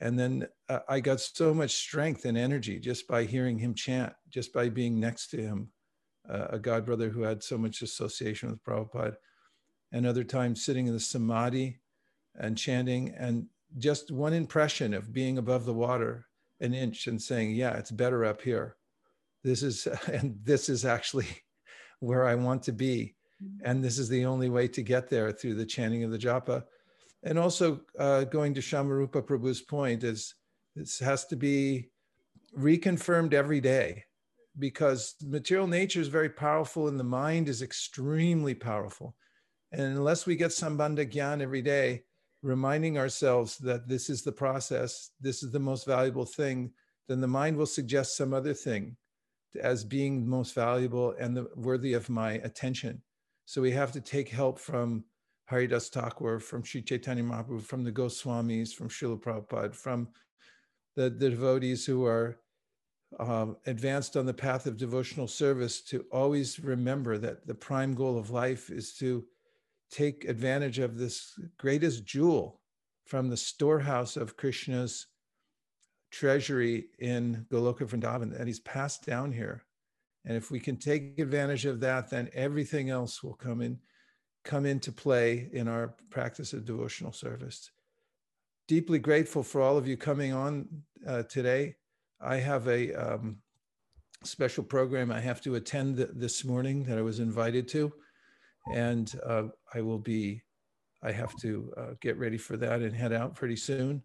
[0.00, 4.14] And then uh, I got so much strength and energy just by hearing him chant,
[4.30, 5.68] just by being next to him,
[6.28, 9.16] uh, a God brother who had so much association with Prabhupada.
[9.92, 11.80] And other times sitting in the samadhi
[12.36, 13.46] and chanting, and
[13.78, 16.26] just one impression of being above the water,
[16.60, 18.76] an inch, and saying, Yeah, it's better up here.
[19.42, 21.26] This is, and this is actually
[22.00, 23.16] where I want to be
[23.62, 26.64] and this is the only way to get there through the chanting of the japa.
[27.22, 30.34] And also uh, going to Shamarupa Prabhu's point is
[30.76, 31.90] this has to be
[32.58, 34.04] reconfirmed every day
[34.58, 39.14] because material nature is very powerful and the mind is extremely powerful.
[39.72, 42.02] And unless we get Sambandha Gyan every day,
[42.42, 46.72] reminding ourselves that this is the process, this is the most valuable thing,
[47.08, 48.96] then the mind will suggest some other thing
[49.60, 53.02] as being most valuable and the, worthy of my attention.
[53.50, 55.02] So we have to take help from
[55.46, 60.06] Haridas Thakur, from Sri Chaitanya Mahaprabhu, from the Goswamis, from Srila Prabhupada, from
[60.94, 62.38] the, the devotees who are
[63.18, 68.16] um, advanced on the path of devotional service to always remember that the prime goal
[68.16, 69.24] of life is to
[69.90, 72.60] take advantage of this greatest jewel
[73.04, 75.08] from the storehouse of Krishna's
[76.12, 79.64] treasury in Goloka Vrindavan that he's passed down here
[80.24, 83.78] and if we can take advantage of that, then everything else will come in,
[84.44, 87.70] come into play in our practice of devotional service.
[88.68, 90.68] Deeply grateful for all of you coming on
[91.06, 91.74] uh, today.
[92.20, 93.38] I have a um,
[94.24, 97.92] special program I have to attend th- this morning that I was invited to,
[98.72, 99.44] and uh,
[99.74, 100.42] I will be.
[101.02, 104.02] I have to uh, get ready for that and head out pretty soon.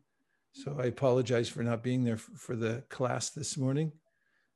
[0.53, 3.91] So I apologize for not being there f- for the class this morning,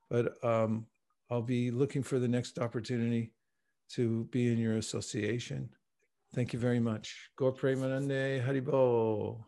[0.10, 0.86] but um,
[1.30, 3.32] I'll be looking for the next opportunity
[3.92, 5.70] to be in your association.
[6.34, 7.30] Thank you very much.
[7.36, 9.44] Gaur Premanande Haribo.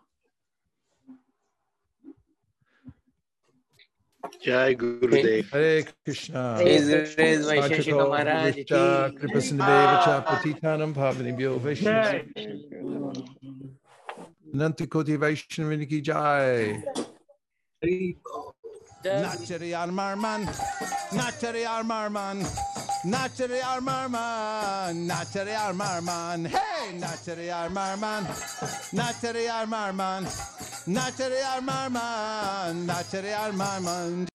[4.44, 5.50] Jai Gurudev.
[5.52, 6.60] Hare Krishna.
[6.60, 8.08] His Grace Vaisheshika
[19.04, 20.46] Not Armarman,
[21.14, 22.42] not Armarman,
[23.04, 26.48] not Armarman, not Armarman.
[26.48, 34.31] Hey, not Armarman, not Armarman, not Armarman, not Armarman.